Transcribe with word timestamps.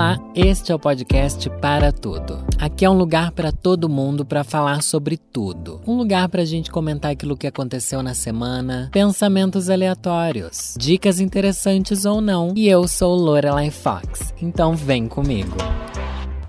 Olá, 0.00 0.18
este 0.34 0.72
é 0.72 0.74
o 0.74 0.78
podcast 0.78 1.50
Para 1.60 1.92
Tudo. 1.92 2.42
Aqui 2.58 2.86
é 2.86 2.90
um 2.90 2.96
lugar 2.96 3.32
para 3.32 3.52
todo 3.52 3.86
mundo 3.86 4.24
para 4.24 4.42
falar 4.42 4.82
sobre 4.82 5.18
tudo. 5.18 5.78
Um 5.86 5.94
lugar 5.94 6.26
para 6.30 6.40
a 6.40 6.44
gente 6.46 6.70
comentar 6.70 7.10
aquilo 7.10 7.36
que 7.36 7.46
aconteceu 7.46 8.02
na 8.02 8.14
semana, 8.14 8.88
pensamentos 8.90 9.68
aleatórios, 9.68 10.74
dicas 10.78 11.20
interessantes 11.20 12.06
ou 12.06 12.22
não. 12.22 12.54
E 12.56 12.66
eu 12.66 12.88
sou 12.88 13.14
Lorelai 13.14 13.70
Fox, 13.70 14.32
então 14.40 14.74
vem 14.74 15.06
comigo. 15.06 15.54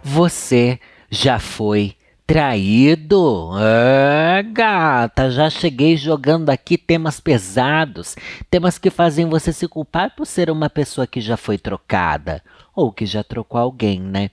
Você 0.02 0.80
já 1.10 1.38
foi 1.38 1.96
traído? 2.26 3.52
É, 3.60 4.44
gata, 4.44 5.30
já 5.30 5.50
cheguei 5.50 5.98
jogando 5.98 6.50
aqui 6.50 6.78
temas 6.78 7.20
pesados, 7.20 8.16
temas 8.50 8.78
que 8.78 8.90
fazem 8.90 9.28
você 9.28 9.52
se 9.52 9.68
culpar 9.68 10.16
por 10.16 10.26
ser 10.26 10.50
uma 10.50 10.70
pessoa 10.70 11.06
que 11.06 11.20
já 11.20 11.36
foi 11.36 11.58
trocada 11.58 12.42
ou 12.76 12.92
que 12.92 13.06
já 13.06 13.24
trocou 13.24 13.60
alguém, 13.60 14.00
né? 14.00 14.30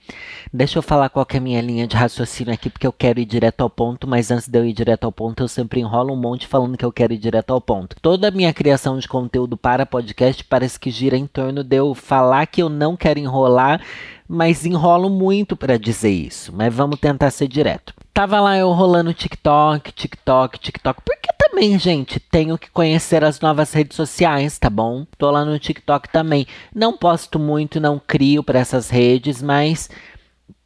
Deixa 0.52 0.78
eu 0.78 0.82
falar 0.82 1.08
qual 1.08 1.26
é 1.32 1.36
a 1.36 1.40
minha 1.40 1.60
linha 1.60 1.86
de 1.86 1.96
raciocínio 1.96 2.52
aqui, 2.52 2.70
porque 2.70 2.86
eu 2.86 2.92
quero 2.92 3.20
ir 3.20 3.24
direto 3.24 3.62
ao 3.62 3.70
ponto, 3.70 4.06
mas 4.06 4.30
antes 4.30 4.48
de 4.48 4.58
eu 4.58 4.64
ir 4.64 4.72
direto 4.72 5.04
ao 5.04 5.12
ponto, 5.12 5.42
eu 5.42 5.48
sempre 5.48 5.80
enrolo 5.80 6.12
um 6.12 6.16
monte 6.16 6.46
falando 6.46 6.76
que 6.76 6.84
eu 6.84 6.92
quero 6.92 7.12
ir 7.12 7.18
direto 7.18 7.52
ao 7.52 7.60
ponto. 7.60 7.96
Toda 8.00 8.28
a 8.28 8.30
minha 8.30 8.52
criação 8.52 8.98
de 8.98 9.08
conteúdo 9.08 9.56
para 9.56 9.84
podcast 9.84 10.44
parece 10.44 10.78
que 10.78 10.90
gira 10.90 11.16
em 11.16 11.26
torno 11.26 11.64
de 11.64 11.76
eu 11.76 11.94
falar 11.94 12.46
que 12.46 12.62
eu 12.62 12.68
não 12.68 12.96
quero 12.96 13.18
enrolar 13.18 13.80
mas 14.28 14.66
enrolo 14.66 15.08
muito 15.08 15.56
para 15.56 15.78
dizer 15.78 16.10
isso. 16.10 16.52
Mas 16.54 16.72
vamos 16.74 17.00
tentar 17.00 17.30
ser 17.30 17.48
direto. 17.48 17.94
Tava 18.12 18.38
lá 18.40 18.58
eu 18.58 18.70
rolando 18.72 19.14
TikTok, 19.14 19.90
TikTok, 19.90 20.58
TikTok. 20.60 21.00
Porque 21.02 21.28
também, 21.58 21.76
gente, 21.76 22.20
tenho 22.20 22.56
que 22.56 22.70
conhecer 22.70 23.24
as 23.24 23.40
novas 23.40 23.72
redes 23.72 23.96
sociais, 23.96 24.60
tá 24.60 24.70
bom? 24.70 25.04
Tô 25.18 25.28
lá 25.28 25.44
no 25.44 25.58
TikTok 25.58 26.08
também. 26.08 26.46
Não 26.72 26.96
posto 26.96 27.36
muito, 27.36 27.80
não 27.80 27.98
crio 27.98 28.44
para 28.44 28.60
essas 28.60 28.88
redes, 28.88 29.42
mas 29.42 29.90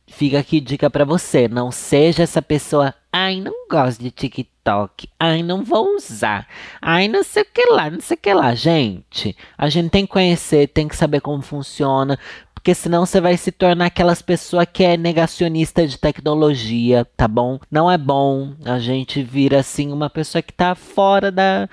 fica 0.06 0.38
aqui 0.38 0.60
dica 0.60 0.90
para 0.90 1.06
você. 1.06 1.48
Não 1.48 1.72
seja 1.72 2.24
essa 2.24 2.42
pessoa. 2.42 2.94
Ai, 3.10 3.40
não 3.40 3.66
gosto 3.70 4.02
de 4.02 4.10
TikTok. 4.10 5.08
Ai, 5.18 5.42
não 5.42 5.64
vou 5.64 5.96
usar. 5.96 6.46
Ai, 6.82 7.08
não 7.08 7.22
sei 7.22 7.42
o 7.42 7.46
que 7.46 7.64
lá, 7.70 7.88
não 7.88 8.00
sei 8.00 8.14
o 8.14 8.20
que 8.20 8.34
lá. 8.34 8.54
Gente, 8.54 9.34
a 9.56 9.70
gente 9.70 9.88
tem 9.88 10.04
que 10.04 10.12
conhecer, 10.12 10.68
tem 10.68 10.86
que 10.88 10.96
saber 10.96 11.22
como 11.22 11.40
funciona. 11.40 12.18
Porque 12.62 12.76
senão 12.76 13.04
você 13.04 13.20
vai 13.20 13.36
se 13.36 13.50
tornar 13.50 13.86
aquelas 13.86 14.22
pessoas 14.22 14.68
que 14.72 14.84
é 14.84 14.96
negacionista 14.96 15.84
de 15.84 15.98
tecnologia, 15.98 17.04
tá 17.16 17.26
bom? 17.26 17.58
Não 17.68 17.90
é 17.90 17.98
bom. 17.98 18.54
A 18.64 18.78
gente 18.78 19.20
vira 19.20 19.58
assim 19.58 19.90
uma 19.90 20.08
pessoa 20.08 20.40
que 20.40 20.52
tá 20.52 20.76
fora 20.76 21.32
da, 21.32 21.68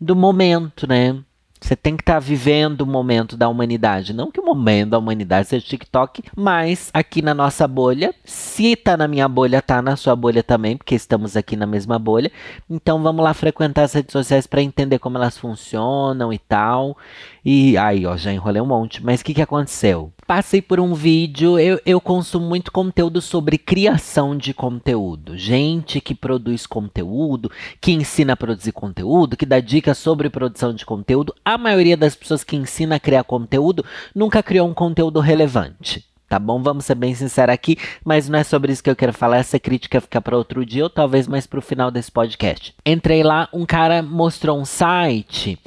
do 0.00 0.14
momento, 0.14 0.86
né? 0.86 1.18
Você 1.60 1.74
tem 1.74 1.96
que 1.96 2.02
estar 2.02 2.14
tá 2.14 2.18
vivendo 2.20 2.82
o 2.82 2.86
momento 2.86 3.36
da 3.36 3.48
humanidade. 3.48 4.12
Não 4.12 4.30
que 4.30 4.38
o 4.38 4.44
momento 4.44 4.90
da 4.90 4.98
humanidade 4.98 5.48
seja 5.48 5.66
TikTok, 5.66 6.22
mas 6.36 6.88
aqui 6.94 7.20
na 7.20 7.34
nossa 7.34 7.66
bolha, 7.66 8.14
se 8.24 8.76
tá 8.76 8.96
na 8.96 9.08
minha 9.08 9.26
bolha, 9.26 9.60
tá 9.60 9.82
na 9.82 9.96
sua 9.96 10.14
bolha 10.14 10.44
também, 10.44 10.76
porque 10.76 10.94
estamos 10.94 11.36
aqui 11.36 11.56
na 11.56 11.66
mesma 11.66 11.98
bolha. 11.98 12.30
Então 12.70 13.02
vamos 13.02 13.24
lá 13.24 13.34
frequentar 13.34 13.82
as 13.82 13.92
redes 13.92 14.12
sociais 14.12 14.46
para 14.46 14.62
entender 14.62 15.00
como 15.00 15.18
elas 15.18 15.36
funcionam 15.36 16.32
e 16.32 16.38
tal. 16.38 16.96
E 17.44 17.76
aí, 17.76 18.06
ó, 18.06 18.16
já 18.16 18.32
enrolei 18.32 18.62
um 18.62 18.66
monte. 18.66 19.04
Mas 19.04 19.20
o 19.20 19.24
que, 19.24 19.34
que 19.34 19.42
aconteceu? 19.42 20.12
Passei 20.28 20.60
por 20.60 20.78
um 20.78 20.92
vídeo, 20.92 21.58
eu, 21.58 21.80
eu 21.86 21.98
consumo 22.02 22.46
muito 22.46 22.70
conteúdo 22.70 23.18
sobre 23.18 23.56
criação 23.56 24.36
de 24.36 24.52
conteúdo. 24.52 25.38
Gente 25.38 26.02
que 26.02 26.14
produz 26.14 26.66
conteúdo, 26.66 27.50
que 27.80 27.92
ensina 27.92 28.34
a 28.34 28.36
produzir 28.36 28.72
conteúdo, 28.72 29.38
que 29.38 29.46
dá 29.46 29.58
dicas 29.58 29.96
sobre 29.96 30.28
produção 30.28 30.74
de 30.74 30.84
conteúdo. 30.84 31.34
A 31.42 31.56
maioria 31.56 31.96
das 31.96 32.14
pessoas 32.14 32.44
que 32.44 32.56
ensina 32.56 32.96
a 32.96 33.00
criar 33.00 33.24
conteúdo 33.24 33.82
nunca 34.14 34.42
criou 34.42 34.68
um 34.68 34.74
conteúdo 34.74 35.18
relevante 35.18 36.04
tá 36.28 36.38
bom? 36.38 36.62
Vamos 36.62 36.84
ser 36.84 36.94
bem 36.94 37.14
sinceros 37.14 37.54
aqui, 37.54 37.78
mas 38.04 38.28
não 38.28 38.38
é 38.38 38.44
sobre 38.44 38.70
isso 38.70 38.84
que 38.84 38.90
eu 38.90 38.94
quero 38.94 39.14
falar. 39.14 39.38
Essa 39.38 39.58
crítica 39.58 39.98
fica 39.98 40.20
para 40.20 40.36
outro 40.36 40.62
dia 40.62 40.84
ou 40.84 40.90
talvez 40.90 41.26
mais 41.26 41.46
para 41.46 41.58
o 41.58 41.62
final 41.62 41.90
desse 41.90 42.12
podcast. 42.12 42.74
Entrei 42.84 43.22
lá, 43.22 43.48
um 43.50 43.64
cara 43.64 44.02
mostrou 44.02 44.60
um 44.60 44.64
site 44.66 45.58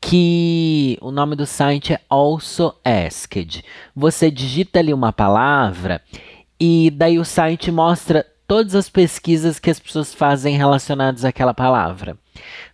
que 0.00 0.96
o 1.00 1.10
nome 1.10 1.36
do 1.36 1.46
site 1.46 1.92
é 1.92 2.00
Also 2.08 2.74
Asked. 2.84 3.64
Você 3.94 4.30
digita 4.30 4.78
ali 4.78 4.94
uma 4.94 5.12
palavra 5.12 6.00
e 6.58 6.90
daí 6.90 7.18
o 7.18 7.24
site 7.24 7.70
mostra 7.70 8.24
todas 8.46 8.74
as 8.74 8.88
pesquisas 8.88 9.58
que 9.58 9.70
as 9.70 9.78
pessoas 9.78 10.12
fazem 10.12 10.56
relacionadas 10.56 11.24
àquela 11.24 11.54
palavra. 11.54 12.16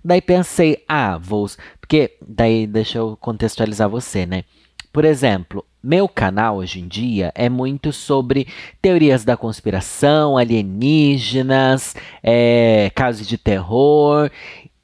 Daí 0.04 0.22
pensei, 0.22 0.82
ah, 0.88 1.18
vou. 1.18 1.46
Porque 1.80 2.16
daí 2.26 2.66
deixa 2.66 2.98
eu 2.98 3.16
contextualizar 3.20 3.88
você, 3.88 4.24
né? 4.24 4.44
Por 4.92 5.04
exemplo, 5.04 5.62
meu 5.82 6.08
canal 6.08 6.56
hoje 6.56 6.80
em 6.80 6.88
dia 6.88 7.30
é 7.34 7.48
muito 7.48 7.92
sobre 7.92 8.48
teorias 8.80 9.24
da 9.24 9.36
conspiração, 9.36 10.38
alienígenas, 10.38 11.94
é, 12.22 12.90
casos 12.94 13.26
de 13.26 13.36
terror 13.36 14.30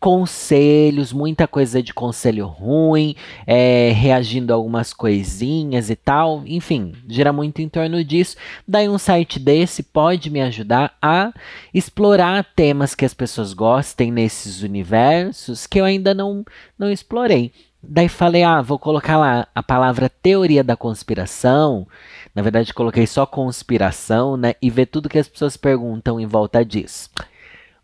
conselhos, 0.02 1.12
muita 1.12 1.46
coisa 1.46 1.80
de 1.80 1.94
conselho 1.94 2.48
ruim, 2.48 3.14
é, 3.46 3.92
reagindo 3.94 4.52
a 4.52 4.56
algumas 4.56 4.92
coisinhas 4.92 5.90
e 5.90 5.94
tal. 5.94 6.42
Enfim, 6.44 6.92
gira 7.06 7.32
muito 7.32 7.62
em 7.62 7.68
torno 7.68 8.02
disso. 8.02 8.36
Daí 8.66 8.88
um 8.88 8.98
site 8.98 9.38
desse 9.38 9.80
pode 9.80 10.28
me 10.28 10.42
ajudar 10.42 10.92
a 11.00 11.32
explorar 11.72 12.44
temas 12.56 12.96
que 12.96 13.04
as 13.04 13.14
pessoas 13.14 13.52
gostem 13.52 14.10
nesses 14.10 14.62
universos 14.62 15.68
que 15.68 15.78
eu 15.78 15.84
ainda 15.84 16.12
não, 16.12 16.44
não 16.76 16.90
explorei. 16.90 17.52
Daí 17.80 18.08
falei, 18.08 18.42
ah, 18.42 18.60
vou 18.60 18.80
colocar 18.80 19.16
lá 19.16 19.46
a 19.54 19.62
palavra 19.62 20.08
teoria 20.08 20.64
da 20.64 20.76
conspiração. 20.76 21.86
Na 22.34 22.42
verdade, 22.42 22.74
coloquei 22.74 23.06
só 23.06 23.24
conspiração, 23.24 24.36
né? 24.36 24.54
E 24.60 24.69
ver 24.69 24.86
tudo 24.86 25.08
que 25.08 25.19
as 25.19 25.28
pessoas 25.28 25.56
perguntam 25.56 26.19
em 26.19 26.26
volta 26.26 26.64
disso. 26.64 27.08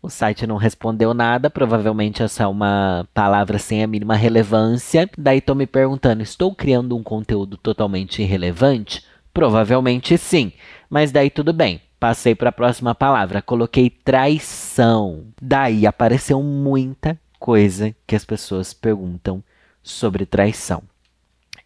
O 0.01 0.09
site 0.09 0.47
não 0.47 0.55
respondeu 0.55 1.13
nada, 1.13 1.49
provavelmente 1.49 2.23
essa 2.23 2.43
é 2.43 2.47
uma 2.47 3.05
palavra 3.13 3.59
sem 3.59 3.83
a 3.83 3.87
mínima 3.87 4.15
relevância. 4.15 5.09
Daí 5.17 5.39
estou 5.39 5.55
me 5.55 5.67
perguntando, 5.67 6.23
estou 6.23 6.55
criando 6.55 6.95
um 6.95 7.03
conteúdo 7.03 7.57
totalmente 7.57 8.21
irrelevante? 8.21 9.03
Provavelmente 9.33 10.17
sim, 10.17 10.53
mas 10.89 11.11
daí 11.11 11.29
tudo 11.29 11.51
bem. 11.51 11.81
Passei 11.99 12.33
para 12.33 12.47
a 12.47 12.53
próxima 12.53 12.95
palavra, 12.95 13.41
coloquei 13.41 13.89
traição. 13.89 15.25
Daí 15.41 15.85
apareceu 15.85 16.41
muita 16.41 17.19
coisa 17.37 17.93
que 18.07 18.15
as 18.15 18.23
pessoas 18.23 18.73
perguntam 18.73 19.43
sobre 19.83 20.25
traição. 20.25 20.81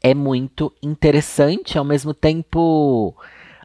É 0.02 0.16
muito 0.16 0.74
interessante, 0.82 1.78
ao 1.78 1.86
mesmo 1.86 2.16
tempo 2.16 3.16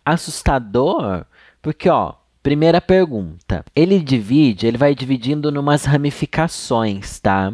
assustador, 0.05 1.25
porque 1.63 1.89
ó, 1.89 2.15
Primeira 2.43 2.81
pergunta. 2.81 3.65
Ele 3.75 3.99
divide, 3.99 4.67
ele 4.67 4.79
vai 4.79 4.95
dividindo 4.95 5.51
numas 5.51 5.85
ramificações, 5.85 7.19
tá? 7.19 7.53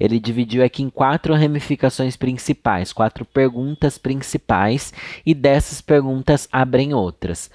Ele 0.00 0.18
dividiu 0.18 0.64
aqui 0.64 0.82
em 0.82 0.90
quatro 0.90 1.34
ramificações 1.34 2.16
principais, 2.16 2.92
quatro 2.92 3.24
perguntas 3.24 3.98
principais, 3.98 4.92
e 5.24 5.34
dessas 5.34 5.80
perguntas 5.80 6.48
abrem 6.50 6.94
outras. 6.94 7.50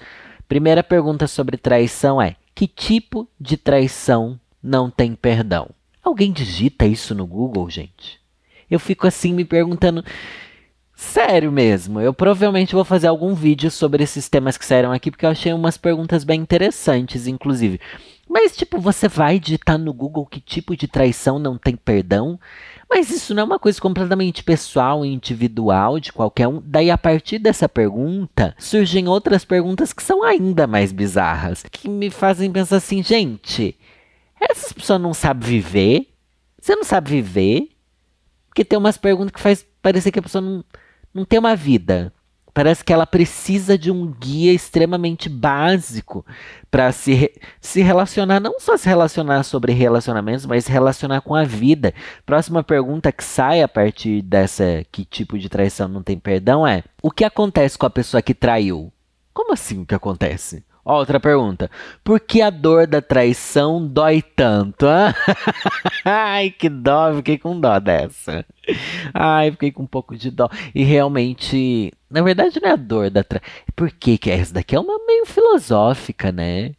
Primeira 0.48 0.82
pergunta 0.82 1.26
sobre 1.26 1.56
traição 1.56 2.20
é: 2.20 2.36
que 2.54 2.66
tipo 2.66 3.28
de 3.38 3.56
traição 3.56 4.38
não 4.62 4.90
tem 4.90 5.14
perdão? 5.14 5.68
Alguém 6.02 6.32
digita 6.32 6.86
isso 6.86 7.14
no 7.14 7.26
Google, 7.26 7.68
gente? 7.68 8.20
Eu 8.70 8.78
fico 8.78 9.06
assim 9.06 9.34
me 9.34 9.44
perguntando 9.44 10.04
Sério 11.00 11.50
mesmo, 11.50 11.98
eu 11.98 12.12
provavelmente 12.12 12.74
vou 12.74 12.84
fazer 12.84 13.06
algum 13.06 13.34
vídeo 13.34 13.70
sobre 13.70 14.04
esses 14.04 14.28
temas 14.28 14.58
que 14.58 14.66
saíram 14.66 14.92
aqui, 14.92 15.10
porque 15.10 15.24
eu 15.24 15.30
achei 15.30 15.50
umas 15.50 15.78
perguntas 15.78 16.24
bem 16.24 16.42
interessantes, 16.42 17.26
inclusive. 17.26 17.80
Mas, 18.28 18.54
tipo, 18.54 18.78
você 18.78 19.08
vai 19.08 19.40
digitar 19.40 19.78
no 19.78 19.94
Google 19.94 20.26
que 20.26 20.42
tipo 20.42 20.76
de 20.76 20.86
traição 20.86 21.38
não 21.38 21.56
tem 21.56 21.74
perdão? 21.74 22.38
Mas 22.88 23.10
isso 23.10 23.34
não 23.34 23.42
é 23.42 23.46
uma 23.46 23.58
coisa 23.58 23.80
completamente 23.80 24.44
pessoal 24.44 25.04
e 25.04 25.12
individual 25.12 25.98
de 25.98 26.12
qualquer 26.12 26.46
um. 26.46 26.62
Daí, 26.62 26.90
a 26.90 26.98
partir 26.98 27.38
dessa 27.38 27.66
pergunta, 27.66 28.54
surgem 28.58 29.08
outras 29.08 29.42
perguntas 29.42 29.94
que 29.94 30.02
são 30.02 30.22
ainda 30.22 30.66
mais 30.66 30.92
bizarras, 30.92 31.64
que 31.72 31.88
me 31.88 32.10
fazem 32.10 32.52
pensar 32.52 32.76
assim, 32.76 33.02
gente, 33.02 33.74
essas 34.38 34.70
pessoas 34.70 35.00
não 35.00 35.14
sabem 35.14 35.48
viver? 35.48 36.08
Você 36.60 36.76
não 36.76 36.84
sabe 36.84 37.10
viver? 37.10 37.70
Porque 38.48 38.66
tem 38.66 38.78
umas 38.78 38.98
perguntas 38.98 39.32
que 39.32 39.40
faz 39.40 39.66
parecer 39.80 40.12
que 40.12 40.18
a 40.18 40.22
pessoa 40.22 40.42
não 40.42 40.62
não 41.12 41.24
tem 41.24 41.38
uma 41.38 41.56
vida. 41.56 42.12
Parece 42.52 42.84
que 42.84 42.92
ela 42.92 43.06
precisa 43.06 43.78
de 43.78 43.90
um 43.90 44.06
guia 44.06 44.52
extremamente 44.52 45.28
básico 45.28 46.26
para 46.70 46.90
se, 46.90 47.14
re 47.14 47.32
se 47.60 47.80
relacionar, 47.80 48.40
não 48.40 48.58
só 48.58 48.76
se 48.76 48.88
relacionar 48.88 49.44
sobre 49.44 49.72
relacionamentos, 49.72 50.46
mas 50.46 50.64
se 50.64 50.72
relacionar 50.72 51.20
com 51.20 51.34
a 51.34 51.44
vida. 51.44 51.94
Próxima 52.26 52.64
pergunta 52.64 53.12
que 53.12 53.22
sai 53.22 53.62
a 53.62 53.68
partir 53.68 54.22
dessa 54.22 54.84
que 54.90 55.04
tipo 55.04 55.38
de 55.38 55.48
traição 55.48 55.86
não 55.88 56.02
tem 56.02 56.18
perdão 56.18 56.66
é: 56.66 56.82
o 57.02 57.10
que 57.10 57.24
acontece 57.24 57.78
com 57.78 57.86
a 57.86 57.90
pessoa 57.90 58.20
que 58.20 58.34
traiu? 58.34 58.92
Como 59.32 59.52
assim 59.52 59.82
o 59.82 59.86
que 59.86 59.94
acontece? 59.94 60.64
Outra 60.90 61.20
pergunta. 61.20 61.70
Por 62.02 62.18
que 62.18 62.42
a 62.42 62.50
dor 62.50 62.86
da 62.86 63.00
traição 63.00 63.86
dói 63.86 64.20
tanto? 64.22 64.86
Ai, 66.04 66.50
que 66.50 66.68
dó, 66.68 67.14
fiquei 67.14 67.38
com 67.38 67.60
dó 67.60 67.78
dessa. 67.78 68.44
Ai, 69.14 69.52
fiquei 69.52 69.70
com 69.70 69.84
um 69.84 69.86
pouco 69.86 70.16
de 70.16 70.30
dó. 70.30 70.48
E 70.74 70.82
realmente, 70.82 71.92
na 72.10 72.22
verdade, 72.22 72.60
não 72.60 72.68
é 72.68 72.72
a 72.72 72.76
dor 72.76 73.08
da 73.08 73.22
traição. 73.22 73.48
Por 73.76 73.90
que 73.92 74.18
que 74.18 74.30
é 74.30 74.34
essa 74.38 74.54
daqui? 74.54 74.74
É 74.74 74.80
uma 74.80 74.98
meio 75.06 75.24
filosófica, 75.26 76.32
né? 76.32 76.72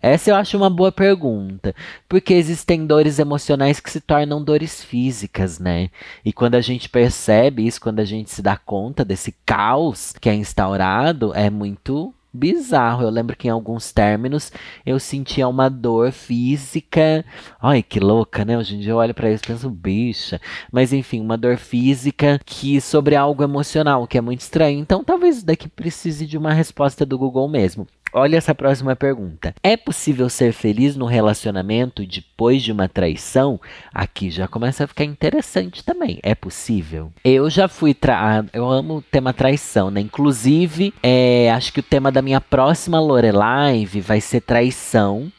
Essa 0.00 0.30
eu 0.30 0.36
acho 0.36 0.56
uma 0.56 0.70
boa 0.70 0.92
pergunta, 0.92 1.74
porque 2.08 2.32
existem 2.32 2.86
dores 2.86 3.18
emocionais 3.18 3.80
que 3.80 3.90
se 3.90 4.00
tornam 4.00 4.42
dores 4.42 4.82
físicas, 4.82 5.58
né? 5.58 5.90
E 6.24 6.32
quando 6.32 6.54
a 6.54 6.60
gente 6.60 6.88
percebe 6.88 7.66
isso, 7.66 7.80
quando 7.80 7.98
a 7.98 8.04
gente 8.04 8.30
se 8.30 8.40
dá 8.40 8.56
conta 8.56 9.04
desse 9.04 9.34
caos 9.44 10.14
que 10.20 10.28
é 10.28 10.34
instaurado, 10.34 11.34
é 11.34 11.50
muito 11.50 12.14
bizarro. 12.38 13.02
Eu 13.02 13.10
lembro 13.10 13.36
que 13.36 13.48
em 13.48 13.50
alguns 13.50 13.92
términos 13.92 14.52
eu 14.86 14.98
sentia 14.98 15.48
uma 15.48 15.68
dor 15.68 16.12
física. 16.12 17.24
Ai, 17.60 17.82
que 17.82 18.00
louca, 18.00 18.44
né? 18.44 18.56
Hoje 18.56 18.76
em 18.76 18.80
dia 18.80 18.92
eu 18.92 18.96
olho 18.96 19.14
para 19.14 19.30
isso 19.30 19.44
e 19.44 19.48
penso, 19.48 19.70
bicha. 19.70 20.40
Mas 20.72 20.92
enfim, 20.92 21.20
uma 21.20 21.36
dor 21.36 21.56
física 21.56 22.40
que 22.44 22.80
sobre 22.80 23.16
algo 23.16 23.42
emocional, 23.42 24.06
que 24.06 24.16
é 24.16 24.20
muito 24.20 24.40
estranho. 24.40 24.78
Então 24.78 25.02
talvez 25.02 25.42
daqui 25.42 25.68
precise 25.68 26.26
de 26.26 26.38
uma 26.38 26.52
resposta 26.52 27.04
do 27.04 27.18
Google 27.18 27.48
mesmo. 27.48 27.86
Olha 28.12 28.36
essa 28.36 28.54
próxima 28.54 28.96
pergunta. 28.96 29.54
É 29.62 29.76
possível 29.76 30.28
ser 30.28 30.52
feliz 30.52 30.96
no 30.96 31.06
relacionamento 31.06 32.06
depois 32.06 32.62
de 32.62 32.72
uma 32.72 32.88
traição? 32.88 33.60
Aqui 33.92 34.30
já 34.30 34.48
começa 34.48 34.84
a 34.84 34.86
ficar 34.86 35.04
interessante 35.04 35.84
também. 35.84 36.18
É 36.22 36.34
possível? 36.34 37.12
Eu 37.24 37.50
já 37.50 37.68
fui 37.68 37.94
tra... 37.94 38.40
Ah, 38.40 38.44
eu 38.52 38.70
amo 38.70 38.96
o 38.96 39.02
tema 39.02 39.32
traição, 39.32 39.90
né? 39.90 40.00
Inclusive, 40.00 40.94
é, 41.02 41.50
acho 41.52 41.72
que 41.72 41.80
o 41.80 41.82
tema 41.82 42.10
da 42.10 42.22
minha 42.22 42.40
próxima 42.40 43.00
Lorelive 43.00 44.00
vai 44.00 44.20
ser 44.20 44.40
traição. 44.40 45.30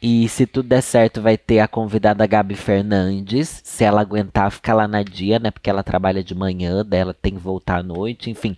E 0.00 0.28
se 0.28 0.46
tudo 0.46 0.68
der 0.68 0.80
certo, 0.80 1.20
vai 1.20 1.36
ter 1.36 1.58
a 1.58 1.66
convidada 1.66 2.26
Gabi 2.26 2.54
Fernandes. 2.54 3.60
Se 3.64 3.82
ela 3.82 4.00
aguentar 4.00 4.50
ficar 4.52 4.74
lá 4.74 4.86
na 4.86 5.02
dia, 5.02 5.40
né? 5.40 5.50
Porque 5.50 5.68
ela 5.68 5.82
trabalha 5.82 6.22
de 6.22 6.34
manhã, 6.34 6.84
dela 6.84 7.12
tem 7.12 7.34
que 7.34 7.40
voltar 7.40 7.78
à 7.78 7.82
noite, 7.82 8.30
enfim. 8.30 8.56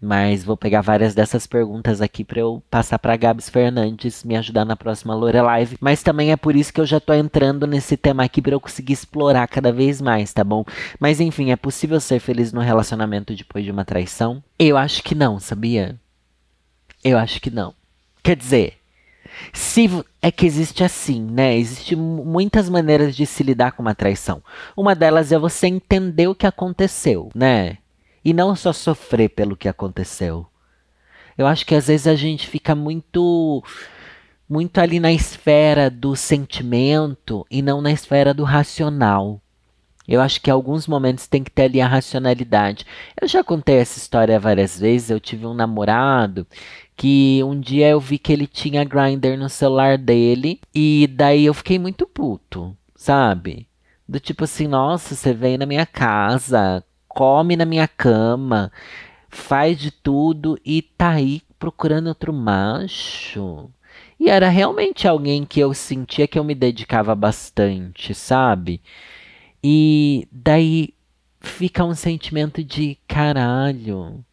Mas 0.00 0.44
vou 0.44 0.56
pegar 0.56 0.80
várias 0.80 1.14
dessas 1.14 1.46
perguntas 1.46 2.00
aqui 2.00 2.24
para 2.24 2.40
eu 2.40 2.62
passar 2.70 2.98
para 2.98 3.16
Gabs 3.16 3.50
Fernandes 3.50 4.24
me 4.24 4.36
ajudar 4.36 4.64
na 4.64 4.76
próxima 4.76 5.14
Live. 5.14 5.76
Mas 5.80 6.02
também 6.02 6.32
é 6.32 6.36
por 6.36 6.56
isso 6.56 6.72
que 6.72 6.80
eu 6.80 6.86
já 6.86 7.00
tô 7.00 7.12
entrando 7.12 7.66
nesse 7.66 7.96
tema 7.96 8.24
aqui 8.24 8.40
para 8.40 8.54
eu 8.54 8.60
conseguir 8.60 8.92
explorar 8.94 9.46
cada 9.48 9.72
vez 9.72 10.00
mais, 10.00 10.32
tá 10.32 10.44
bom? 10.44 10.64
Mas 10.98 11.20
enfim, 11.20 11.50
é 11.50 11.56
possível 11.56 12.00
ser 12.00 12.20
feliz 12.20 12.52
no 12.52 12.60
relacionamento 12.60 13.34
depois 13.34 13.64
de 13.64 13.70
uma 13.70 13.84
traição? 13.84 14.42
Eu 14.58 14.78
acho 14.78 15.02
que 15.02 15.14
não, 15.14 15.38
sabia? 15.38 15.98
Eu 17.04 17.18
acho 17.18 17.40
que 17.40 17.50
não. 17.50 17.74
Quer 18.22 18.36
dizer, 18.36 18.77
se 19.52 20.04
é 20.20 20.30
que 20.30 20.46
existe 20.46 20.84
assim, 20.84 21.20
né? 21.20 21.56
Existem 21.56 21.96
muitas 21.96 22.68
maneiras 22.68 23.16
de 23.16 23.26
se 23.26 23.42
lidar 23.42 23.72
com 23.72 23.82
uma 23.82 23.94
traição. 23.94 24.42
Uma 24.76 24.94
delas 24.94 25.32
é 25.32 25.38
você 25.38 25.66
entender 25.66 26.28
o 26.28 26.34
que 26.34 26.46
aconteceu, 26.46 27.30
né? 27.34 27.78
E 28.24 28.32
não 28.32 28.54
só 28.54 28.72
sofrer 28.72 29.30
pelo 29.30 29.56
que 29.56 29.68
aconteceu. 29.68 30.46
Eu 31.36 31.46
acho 31.46 31.64
que 31.64 31.74
às 31.74 31.86
vezes 31.86 32.06
a 32.06 32.14
gente 32.14 32.46
fica 32.46 32.74
muito 32.74 33.62
muito 34.48 34.78
ali 34.78 34.98
na 34.98 35.12
esfera 35.12 35.90
do 35.90 36.16
sentimento 36.16 37.46
e 37.50 37.60
não 37.60 37.80
na 37.80 37.92
esfera 37.92 38.32
do 38.32 38.44
racional. 38.44 39.40
Eu 40.08 40.22
acho 40.22 40.40
que 40.40 40.48
em 40.48 40.52
alguns 40.52 40.86
momentos 40.86 41.26
tem 41.26 41.44
que 41.44 41.50
ter 41.50 41.64
ali 41.64 41.82
a 41.82 41.86
racionalidade. 41.86 42.86
Eu 43.20 43.28
já 43.28 43.44
contei 43.44 43.76
essa 43.76 43.98
história 43.98 44.40
várias 44.40 44.80
vezes. 44.80 45.10
Eu 45.10 45.20
tive 45.20 45.44
um 45.44 45.52
namorado 45.52 46.46
que 46.98 47.40
um 47.44 47.60
dia 47.60 47.88
eu 47.88 48.00
vi 48.00 48.18
que 48.18 48.32
ele 48.32 48.48
tinha 48.48 48.82
grinder 48.82 49.38
no 49.38 49.48
celular 49.48 49.96
dele 49.96 50.60
e 50.74 51.08
daí 51.14 51.46
eu 51.46 51.54
fiquei 51.54 51.78
muito 51.78 52.04
puto, 52.04 52.76
sabe? 52.96 53.68
Do 54.06 54.18
tipo 54.18 54.42
assim, 54.42 54.66
nossa, 54.66 55.14
você 55.14 55.32
veio 55.32 55.58
na 55.58 55.64
minha 55.64 55.86
casa, 55.86 56.82
come 57.06 57.54
na 57.54 57.64
minha 57.64 57.86
cama, 57.86 58.72
faz 59.28 59.78
de 59.78 59.92
tudo 59.92 60.58
e 60.64 60.82
tá 60.82 61.10
aí 61.10 61.40
procurando 61.56 62.08
outro 62.08 62.32
macho. 62.32 63.70
E 64.18 64.28
era 64.28 64.48
realmente 64.48 65.06
alguém 65.06 65.44
que 65.44 65.60
eu 65.60 65.72
sentia 65.74 66.26
que 66.26 66.36
eu 66.36 66.42
me 66.42 66.54
dedicava 66.54 67.14
bastante, 67.14 68.12
sabe? 68.12 68.82
E 69.62 70.26
daí 70.32 70.92
fica 71.40 71.84
um 71.84 71.94
sentimento 71.94 72.64
de 72.64 72.98
caralho. 73.06 74.24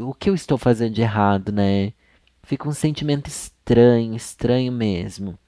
O 0.00 0.14
que 0.14 0.30
eu 0.30 0.34
estou 0.34 0.58
fazendo 0.58 0.94
de 0.94 1.02
errado, 1.02 1.52
né? 1.52 1.92
Fica 2.42 2.68
um 2.68 2.72
sentimento 2.72 3.28
estranho, 3.28 4.14
estranho 4.14 4.72
mesmo. 4.72 5.38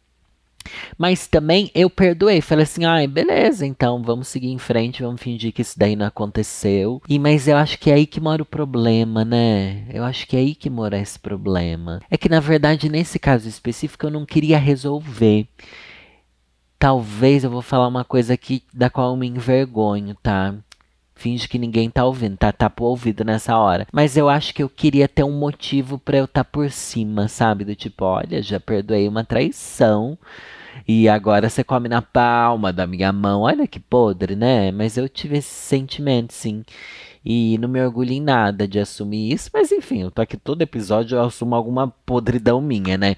Mas 0.99 1.27
também 1.27 1.71
eu 1.75 1.89
perdoei, 1.89 2.41
falei 2.41 2.65
assim: 2.65 2.85
ai, 2.85 3.07
beleza, 3.07 3.67
então 3.67 4.03
vamos 4.03 4.29
seguir 4.29 4.49
em 4.49 4.59
frente, 4.59 5.03
vamos 5.03 5.21
fingir 5.21 5.53
que 5.53 5.63
isso 5.63 5.79
daí 5.79 5.97
não 5.97 6.07
aconteceu. 6.07 7.01
E 7.09 7.19
mas 7.19 7.47
eu 7.49 7.57
acho 7.57 7.79
que 7.79 7.91
é 7.91 7.95
aí 7.95 8.07
que 8.07 8.21
mora 8.21 8.43
o 8.43 8.47
problema, 8.47 9.25
né? 9.25 9.87
Eu 9.93 10.05
acho 10.05 10.27
que 10.27 10.37
é 10.37 10.41
aí 10.41 10.55
que 10.55 10.71
mora 10.71 10.99
esse 10.99 11.19
problema. 11.19 12.01
É 12.11 12.17
que 12.17 12.29
na 12.29 12.41
verdade, 12.41 12.89
nesse 12.89 13.19
caso 13.19 13.49
específico, 13.49 14.07
eu 14.07 14.11
não 14.11 14.27
queria 14.27 14.59
resolver. 14.59 15.47
Talvez 16.79 17.43
eu 17.43 17.51
vou 17.51 17.63
falar 17.63 17.89
uma 17.89 18.05
coisa 18.05 18.35
aqui 18.35 18.63
da 18.73 18.91
qual 18.91 19.11
eu 19.11 19.17
me 19.17 19.27
envergonho, 19.27 20.15
tá? 20.23 20.55
Finge 21.17 21.49
que 21.49 21.59
ninguém 21.59 21.89
tá 21.89 22.05
ouvindo, 22.05 22.37
tá? 22.37 22.53
Tapa 22.53 22.85
o 22.85 22.89
ouvido 22.89 23.25
nessa 23.25 23.57
hora. 23.57 23.87
Mas 23.91 24.19
eu 24.19 24.29
acho 24.29 24.55
que 24.55 24.63
eu 24.63 24.69
queria 24.69 25.09
ter 25.09 25.25
um 25.25 25.33
motivo 25.33 25.99
para 25.99 26.19
eu 26.19 26.27
estar 26.27 26.45
tá 26.45 26.51
por 26.51 26.71
cima, 26.71 27.27
sabe? 27.27 27.65
Do 27.65 27.75
tipo, 27.75 28.05
olha, 28.05 28.43
já 28.43 28.61
perdoei 28.61 29.09
uma 29.09 29.25
traição. 29.25 30.19
E 30.87 31.09
agora 31.09 31.49
você 31.49 31.65
come 31.65 31.89
na 31.89 32.03
palma 32.03 32.71
da 32.71 32.87
minha 32.87 33.11
mão. 33.13 33.43
Olha 33.43 33.67
que 33.67 33.81
podre, 33.81 34.37
né? 34.37 34.71
Mas 34.71 34.99
eu 34.99 35.09
tive 35.09 35.39
esse 35.39 35.49
sentimento, 35.49 36.35
sim. 36.35 36.63
E 37.25 37.57
não 37.59 37.69
me 37.69 37.83
orgulho 37.83 38.13
em 38.13 38.21
nada 38.21 38.69
de 38.69 38.79
assumir 38.79 39.33
isso. 39.33 39.51
Mas 39.55 39.73
enfim, 39.73 40.03
eu 40.03 40.11
tô 40.11 40.21
aqui 40.21 40.37
todo 40.37 40.61
episódio, 40.61 41.17
eu 41.17 41.25
assumo 41.25 41.55
alguma 41.55 41.89
podridão 42.05 42.61
minha, 42.61 42.99
né? 42.99 43.17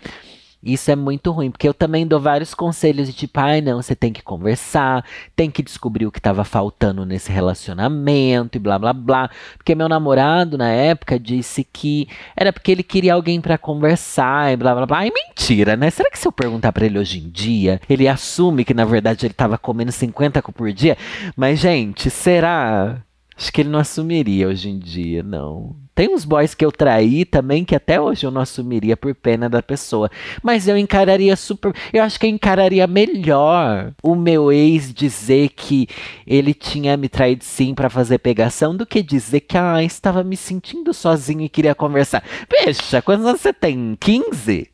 Isso 0.63 0.91
é 0.91 0.97
muito 0.97 1.31
ruim, 1.31 1.53
porque 1.53 1.69
eu 1.69 1.75
também 1.75 2.05
dou 2.05 2.19
vários 2.19 2.53
conselhos 2.53 3.07
de 3.07 3.13
tipo, 3.13 3.39
ai, 3.39 3.61
não, 3.61 3.81
você 3.81 3.95
tem 3.95 4.13
que 4.13 4.23
conversar, 4.23 5.05
tem 5.37 5.51
que 5.51 5.63
descobrir 5.63 6.05
o 6.05 6.11
que 6.11 6.19
estava 6.19 6.43
faltando 6.43 7.07
nesse 7.07 7.31
relacionamento 7.31 8.57
e 8.57 8.59
blá 8.59 8.77
blá 8.77 8.93
blá. 8.93 9.31
Porque 9.57 9.75
meu 9.77 9.89
namorado 9.89 10.59
na 10.59 10.69
época 10.69 11.19
disse 11.19 11.63
que 11.63 12.09
era 12.37 12.53
porque 12.53 12.73
ele 12.73 12.83
queria 12.83 13.15
alguém 13.15 13.41
para 13.41 13.57
conversar 13.57 14.53
e 14.53 14.57
blá 14.57 14.75
blá 14.75 14.85
blá. 14.85 14.99
Ai, 14.99 15.13
mentira, 15.15 15.77
né? 15.77 15.91
Será 15.91 16.11
que 16.11 16.19
se 16.19 16.27
eu 16.27 16.33
perguntar 16.33 16.73
para 16.73 16.87
ele 16.87 16.99
hoje 16.99 17.21
em 17.21 17.31
dia, 17.31 17.81
ele 17.89 18.09
assume 18.09 18.65
que 18.65 18.75
na 18.75 18.85
verdade 18.85 19.27
ele 19.27 19.33
estava 19.33 19.57
comendo 19.57 19.93
50 19.93 20.43
por 20.43 20.73
dia? 20.73 20.99
Mas, 21.37 21.61
gente, 21.61 22.11
será? 22.11 23.01
Acho 23.37 23.53
que 23.53 23.61
ele 23.61 23.69
não 23.71 23.79
assumiria 23.79 24.49
hoje 24.49 24.69
em 24.69 24.79
dia, 24.79 25.23
não. 25.23 25.77
Tem 25.99 26.15
uns 26.15 26.25
boys 26.25 26.55
que 26.55 26.65
eu 26.65 26.71
traí 26.71 27.25
também 27.25 27.65
que 27.65 27.75
até 27.75 28.01
hoje 28.01 28.25
eu 28.25 28.31
não 28.31 28.41
assumiria 28.41 28.97
por 28.97 29.13
pena 29.17 29.49
da 29.49 29.61
pessoa. 29.61 30.09
Mas 30.41 30.69
eu 30.69 30.79
encararia 30.79 31.35
super. 31.35 31.75
Eu 31.93 32.05
acho 32.05 32.21
que 32.21 32.27
eu 32.27 32.31
encararia 32.31 32.87
melhor 32.87 33.93
o 34.01 34.15
meu 34.15 34.53
ex 34.53 34.95
dizer 34.95 35.49
que 35.49 35.89
ele 36.25 36.55
tinha 36.55 36.97
me 36.97 37.09
traído 37.09 37.43
sim 37.43 37.75
para 37.75 37.91
fazer 37.91 38.19
pegação 38.19 38.77
do 38.77 38.87
que 38.87 39.03
dizer 39.03 39.41
que 39.41 39.59
ah, 39.59 39.83
estava 39.83 40.23
me 40.23 40.37
sentindo 40.37 40.95
sozinho 40.95 41.41
e 41.41 41.49
queria 41.49 41.75
conversar. 41.75 42.23
Veja, 42.49 43.03
quantos 43.03 43.27
anos 43.27 43.41
você 43.41 43.53
tem? 43.53 43.99
15? 43.99 44.71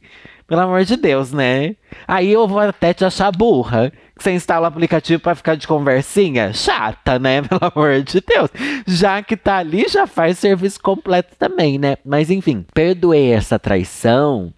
Pelo 0.46 0.60
amor 0.60 0.84
de 0.84 0.96
Deus, 0.96 1.32
né? 1.32 1.74
Aí 2.06 2.30
eu 2.30 2.46
vou 2.46 2.58
até 2.58 2.92
te 2.92 3.04
achar 3.04 3.32
burra. 3.32 3.90
Você 4.16 4.32
instala 4.32 4.66
o 4.66 4.68
aplicativo 4.68 5.20
para 5.20 5.34
ficar 5.34 5.54
de 5.54 5.66
conversinha? 5.66 6.52
Chata, 6.52 7.18
né? 7.18 7.40
Pelo 7.48 7.60
amor 7.62 8.02
de 8.02 8.20
Deus. 8.20 8.50
Já 8.86 9.22
que 9.22 9.36
tá 9.36 9.56
ali, 9.56 9.88
já 9.88 10.06
faz 10.06 10.38
serviço 10.38 10.80
completo 10.80 11.34
também, 11.38 11.78
né? 11.78 11.96
Mas 12.04 12.30
enfim, 12.30 12.64
perdoei 12.74 13.32
essa 13.32 13.58
traição 13.58 14.52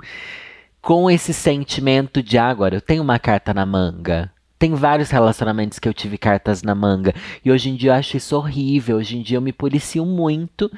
com 0.82 1.10
esse 1.10 1.32
sentimento 1.32 2.22
de 2.22 2.36
ah, 2.36 2.48
agora 2.48 2.76
eu 2.76 2.80
tenho 2.80 3.02
uma 3.02 3.18
carta 3.18 3.54
na 3.54 3.64
manga. 3.64 4.30
Tem 4.58 4.74
vários 4.74 5.10
relacionamentos 5.10 5.78
que 5.78 5.88
eu 5.88 5.94
tive 5.94 6.18
cartas 6.18 6.62
na 6.62 6.74
manga. 6.74 7.14
E 7.44 7.50
hoje 7.50 7.70
em 7.70 7.76
dia 7.76 7.90
eu 7.90 7.94
acho 7.94 8.16
isso 8.16 8.36
horrível. 8.36 8.96
Hoje 8.96 9.18
em 9.18 9.22
dia 9.22 9.36
eu 9.36 9.42
me 9.42 9.52
policio 9.52 10.04
muito 10.04 10.70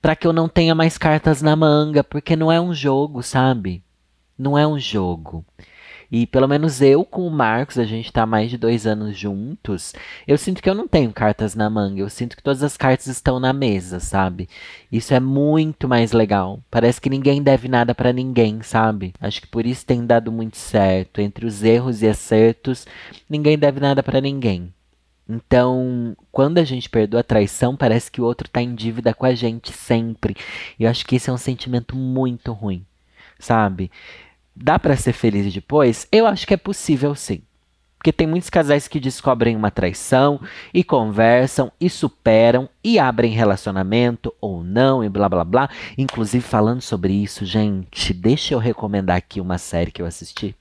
para 0.00 0.16
que 0.16 0.26
eu 0.26 0.32
não 0.32 0.48
tenha 0.48 0.74
mais 0.74 0.96
cartas 0.96 1.42
na 1.42 1.54
manga. 1.54 2.02
Porque 2.02 2.34
não 2.34 2.50
é 2.50 2.60
um 2.60 2.72
jogo, 2.72 3.22
sabe? 3.22 3.82
Não 4.38 4.56
é 4.56 4.66
um 4.66 4.78
jogo. 4.78 5.44
E 6.10 6.26
pelo 6.26 6.46
menos 6.46 6.80
eu 6.80 7.04
com 7.04 7.26
o 7.26 7.30
Marcos, 7.30 7.78
a 7.78 7.84
gente 7.84 8.12
tá 8.12 8.24
mais 8.24 8.50
de 8.50 8.56
dois 8.56 8.86
anos 8.86 9.16
juntos. 9.16 9.92
Eu 10.26 10.38
sinto 10.38 10.62
que 10.62 10.70
eu 10.70 10.74
não 10.74 10.86
tenho 10.86 11.12
cartas 11.12 11.54
na 11.54 11.68
manga. 11.68 12.00
Eu 12.00 12.08
sinto 12.08 12.36
que 12.36 12.42
todas 12.42 12.62
as 12.62 12.76
cartas 12.76 13.06
estão 13.06 13.40
na 13.40 13.52
mesa, 13.52 13.98
sabe? 13.98 14.48
Isso 14.90 15.12
é 15.14 15.20
muito 15.20 15.88
mais 15.88 16.12
legal. 16.12 16.60
Parece 16.70 17.00
que 17.00 17.10
ninguém 17.10 17.42
deve 17.42 17.68
nada 17.68 17.94
para 17.94 18.12
ninguém, 18.12 18.62
sabe? 18.62 19.12
Acho 19.20 19.40
que 19.40 19.48
por 19.48 19.66
isso 19.66 19.84
tem 19.84 20.06
dado 20.06 20.30
muito 20.30 20.56
certo. 20.56 21.20
Entre 21.20 21.44
os 21.44 21.62
erros 21.64 22.02
e 22.02 22.08
acertos, 22.08 22.86
ninguém 23.28 23.58
deve 23.58 23.80
nada 23.80 24.02
para 24.02 24.20
ninguém. 24.20 24.72
Então, 25.28 26.16
quando 26.30 26.58
a 26.58 26.64
gente 26.64 26.88
perdoa 26.88 27.18
a 27.18 27.24
traição, 27.24 27.76
parece 27.76 28.12
que 28.12 28.20
o 28.20 28.24
outro 28.24 28.48
tá 28.48 28.62
em 28.62 28.76
dívida 28.76 29.12
com 29.12 29.26
a 29.26 29.34
gente 29.34 29.72
sempre. 29.72 30.36
E 30.78 30.84
eu 30.84 30.90
acho 30.90 31.04
que 31.04 31.16
esse 31.16 31.28
é 31.28 31.32
um 31.32 31.36
sentimento 31.36 31.96
muito 31.96 32.52
ruim 32.52 32.86
sabe? 33.38 33.90
Dá 34.56 34.78
para 34.78 34.96
ser 34.96 35.12
feliz 35.12 35.52
depois? 35.52 36.08
Eu 36.10 36.26
acho 36.26 36.46
que 36.46 36.54
é 36.54 36.56
possível 36.56 37.14
sim. 37.14 37.42
Porque 37.98 38.12
tem 38.12 38.26
muitos 38.26 38.48
casais 38.48 38.88
que 38.88 39.00
descobrem 39.00 39.56
uma 39.56 39.70
traição 39.70 40.40
e 40.72 40.84
conversam 40.84 41.72
e 41.80 41.90
superam 41.90 42.68
e 42.82 42.98
abrem 42.98 43.32
relacionamento 43.32 44.32
ou 44.40 44.62
não 44.62 45.02
e 45.04 45.08
blá 45.08 45.28
blá 45.28 45.44
blá. 45.44 45.68
Inclusive, 45.98 46.42
falando 46.42 46.80
sobre 46.80 47.12
isso, 47.12 47.44
gente, 47.44 48.14
deixa 48.14 48.54
eu 48.54 48.58
recomendar 48.58 49.16
aqui 49.16 49.40
uma 49.40 49.58
série 49.58 49.90
que 49.90 50.00
eu 50.00 50.06
assisti. 50.06 50.54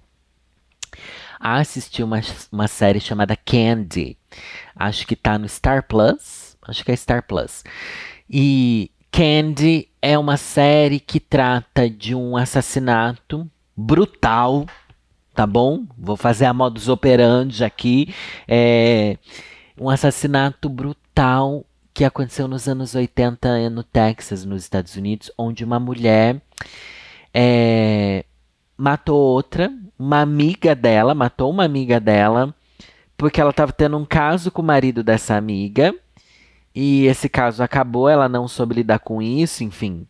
Assisti 1.39 2.01
uma, 2.01 2.19
uma 2.51 2.67
série 2.67 2.99
chamada 2.99 3.35
Candy. 3.35 4.17
Acho 4.75 5.05
que 5.05 5.15
tá 5.15 5.37
no 5.37 5.47
Star 5.47 5.83
Plus. 5.83 6.57
Acho 6.67 6.83
que 6.83 6.91
é 6.91 6.95
Star 6.95 7.23
Plus. 7.23 7.63
E 8.29 8.89
Candy 9.11 9.87
é 10.01 10.17
uma 10.17 10.35
série 10.35 10.99
que 10.99 11.19
trata 11.19 11.89
de 11.89 12.15
um 12.15 12.35
assassinato 12.35 13.49
brutal 13.75 14.65
tá 15.35 15.45
bom? 15.45 15.85
Vou 15.97 16.15
fazer 16.15 16.45
a 16.45 16.53
modus 16.53 16.87
operandi 16.87 17.63
aqui. 17.63 18.15
É 18.47 19.17
um 19.79 19.89
assassinato 19.89 20.69
brutal 20.69 21.65
que 21.93 22.05
aconteceu 22.05 22.47
nos 22.47 22.67
anos 22.67 22.95
80 22.95 23.69
no 23.69 23.83
Texas, 23.83 24.45
nos 24.45 24.63
Estados 24.63 24.95
Unidos, 24.95 25.31
onde 25.37 25.63
uma 25.63 25.79
mulher 25.79 26.41
é, 27.33 28.25
matou 28.77 29.17
outra, 29.17 29.71
uma 29.99 30.21
amiga 30.21 30.73
dela, 30.73 31.13
matou 31.13 31.51
uma 31.51 31.65
amiga 31.65 31.99
dela, 31.99 32.55
porque 33.17 33.39
ela 33.39 33.51
estava 33.51 33.71
tendo 33.71 33.97
um 33.97 34.05
caso 34.05 34.49
com 34.51 34.61
o 34.61 34.65
marido 34.65 35.03
dessa 35.03 35.35
amiga. 35.35 35.93
E 36.73 37.05
esse 37.05 37.29
caso 37.29 37.63
acabou, 37.63 38.09
ela 38.09 38.27
não 38.27 38.49
soube 38.49 38.75
lidar 38.75 38.99
com 38.99 39.21
isso, 39.21 39.63
enfim, 39.63 40.05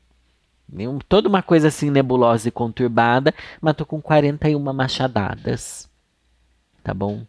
Toda 1.07 1.29
uma 1.29 1.41
coisa 1.41 1.67
assim 1.67 1.89
nebulosa 1.89 2.47
e 2.47 2.51
conturbada, 2.51 3.33
matou 3.61 3.85
com 3.85 4.01
41 4.01 4.59
machadadas. 4.73 5.89
Tá 6.83 6.93
bom? 6.93 7.25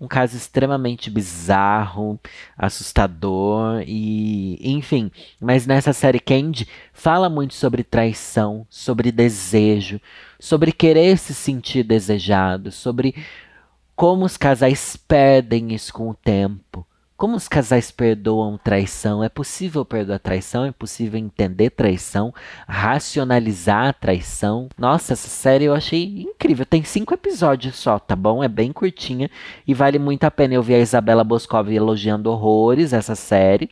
Um 0.00 0.08
caso 0.08 0.36
extremamente 0.36 1.08
bizarro, 1.08 2.18
assustador 2.58 3.82
e, 3.86 4.58
enfim. 4.60 5.10
Mas 5.40 5.66
nessa 5.66 5.92
série 5.92 6.20
Candy 6.20 6.68
fala 6.92 7.28
muito 7.30 7.54
sobre 7.54 7.84
traição, 7.84 8.66
sobre 8.68 9.12
desejo, 9.12 10.00
sobre 10.38 10.72
querer 10.72 11.16
se 11.16 11.32
sentir 11.32 11.84
desejado, 11.84 12.70
sobre 12.70 13.14
como 13.94 14.24
os 14.24 14.36
casais 14.36 14.96
perdem 14.96 15.72
isso 15.72 15.92
com 15.92 16.10
o 16.10 16.14
tempo, 16.14 16.86
como 17.16 17.36
os 17.36 17.46
casais 17.48 17.90
perdoam 17.90 18.58
traição? 18.58 19.22
É 19.22 19.28
possível 19.28 19.84
perdoar 19.84 20.18
traição? 20.18 20.64
É 20.64 20.72
possível 20.72 21.18
entender 21.18 21.70
traição? 21.70 22.34
Racionalizar 22.66 23.88
a 23.88 23.92
traição? 23.92 24.68
Nossa, 24.76 25.12
essa 25.12 25.28
série 25.28 25.64
eu 25.64 25.74
achei 25.74 26.22
incrível. 26.22 26.66
Tem 26.66 26.82
cinco 26.82 27.14
episódios 27.14 27.76
só, 27.76 27.98
tá 27.98 28.16
bom? 28.16 28.42
É 28.42 28.48
bem 28.48 28.72
curtinha 28.72 29.30
e 29.66 29.72
vale 29.72 29.98
muito 29.98 30.24
a 30.24 30.30
pena. 30.30 30.54
Eu 30.54 30.62
vi 30.62 30.74
a 30.74 30.80
Isabela 30.80 31.22
Boscov 31.22 31.70
elogiando 31.70 32.30
horrores 32.30 32.92
essa 32.92 33.14
série. 33.14 33.70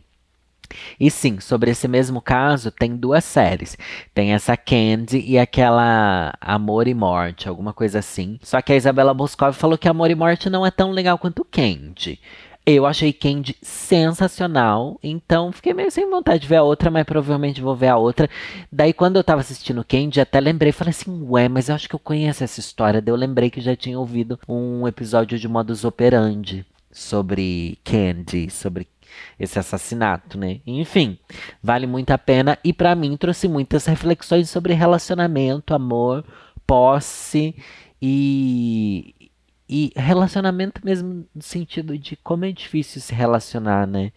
E 0.99 1.11
sim, 1.11 1.41
sobre 1.41 1.71
esse 1.71 1.87
mesmo 1.87 2.21
caso, 2.21 2.71
tem 2.71 2.97
duas 2.97 3.25
séries. 3.25 3.77
Tem 4.15 4.33
essa 4.33 4.57
Candy 4.57 5.19
e 5.19 5.39
aquela 5.39 6.33
Amor 6.41 6.89
e 6.89 6.95
Morte, 6.95 7.49
alguma 7.49 7.73
coisa 7.73 7.99
assim. 7.99 8.39
Só 8.43 8.63
que 8.63 8.73
a 8.73 8.77
Isabela 8.77 9.13
Boscov 9.13 9.55
falou 9.55 9.77
que 9.77 9.89
Amor 9.89 10.11
e 10.11 10.15
Morte 10.15 10.49
não 10.49 10.65
é 10.65 10.71
tão 10.71 10.91
legal 10.91 11.19
quanto 11.19 11.45
Candy. 11.45 12.21
Eu 12.65 12.87
achei 12.87 13.13
Candy 13.13 13.57
sensacional, 13.61 14.97
então 15.03 15.51
fiquei 15.51 15.75
meio 15.75 15.91
sem 15.91 16.09
vontade 16.09 16.43
de 16.43 16.49
ver 16.49 16.57
a 16.57 16.63
outra, 16.63 16.93
mas 16.93 17.05
provavelmente 17.05 17.61
vou 17.61 17.75
ver 17.75 17.89
a 17.89 17.97
outra. 17.97 18.31
Daí, 18.71 18.93
quando 18.93 19.17
eu 19.17 19.25
tava 19.25 19.41
assistindo 19.41 19.85
Candy, 19.85 20.21
até 20.21 20.39
lembrei, 20.39 20.71
falei 20.71 20.91
assim, 20.91 21.27
ué, 21.29 21.49
mas 21.49 21.69
eu 21.69 21.75
acho 21.75 21.89
que 21.89 21.95
eu 21.97 21.99
conheço 21.99 22.45
essa 22.45 22.61
história. 22.61 23.03
Daí 23.03 23.13
eu 23.13 23.17
lembrei 23.17 23.51
que 23.51 23.61
já 23.61 23.75
tinha 23.75 23.99
ouvido 23.99 24.39
um 24.49 24.87
episódio 24.87 25.37
de 25.41 25.49
Modus 25.49 25.85
Operandi 25.85 26.65
sobre 26.93 27.79
Candy, 27.83 28.49
sobre 28.49 28.87
esse 29.41 29.59
assassinato, 29.59 30.39
né? 30.39 30.61
Enfim, 30.65 31.19
vale 31.61 31.87
muito 31.87 32.13
a 32.13 32.19
pena 32.19 32.57
e 32.63 32.73
para 32.73 32.95
mim 32.95 33.17
trouxe 33.17 33.49
muitas 33.49 33.87
reflexões 33.87 34.49
sobre 34.49 34.73
relacionamento, 34.73 35.75
amor, 35.75 36.25
posse 36.65 37.57
e, 38.01 39.15
e 39.75 39.91
relacionamento 39.97 40.83
mesmo 40.85 41.25
no 41.35 41.43
sentido 41.43 41.97
de 41.97 42.15
como 42.15 42.45
é 42.45 42.53
difícil 42.53 43.01
se 43.01 43.15
relacionar, 43.15 43.87
né? 43.87 44.13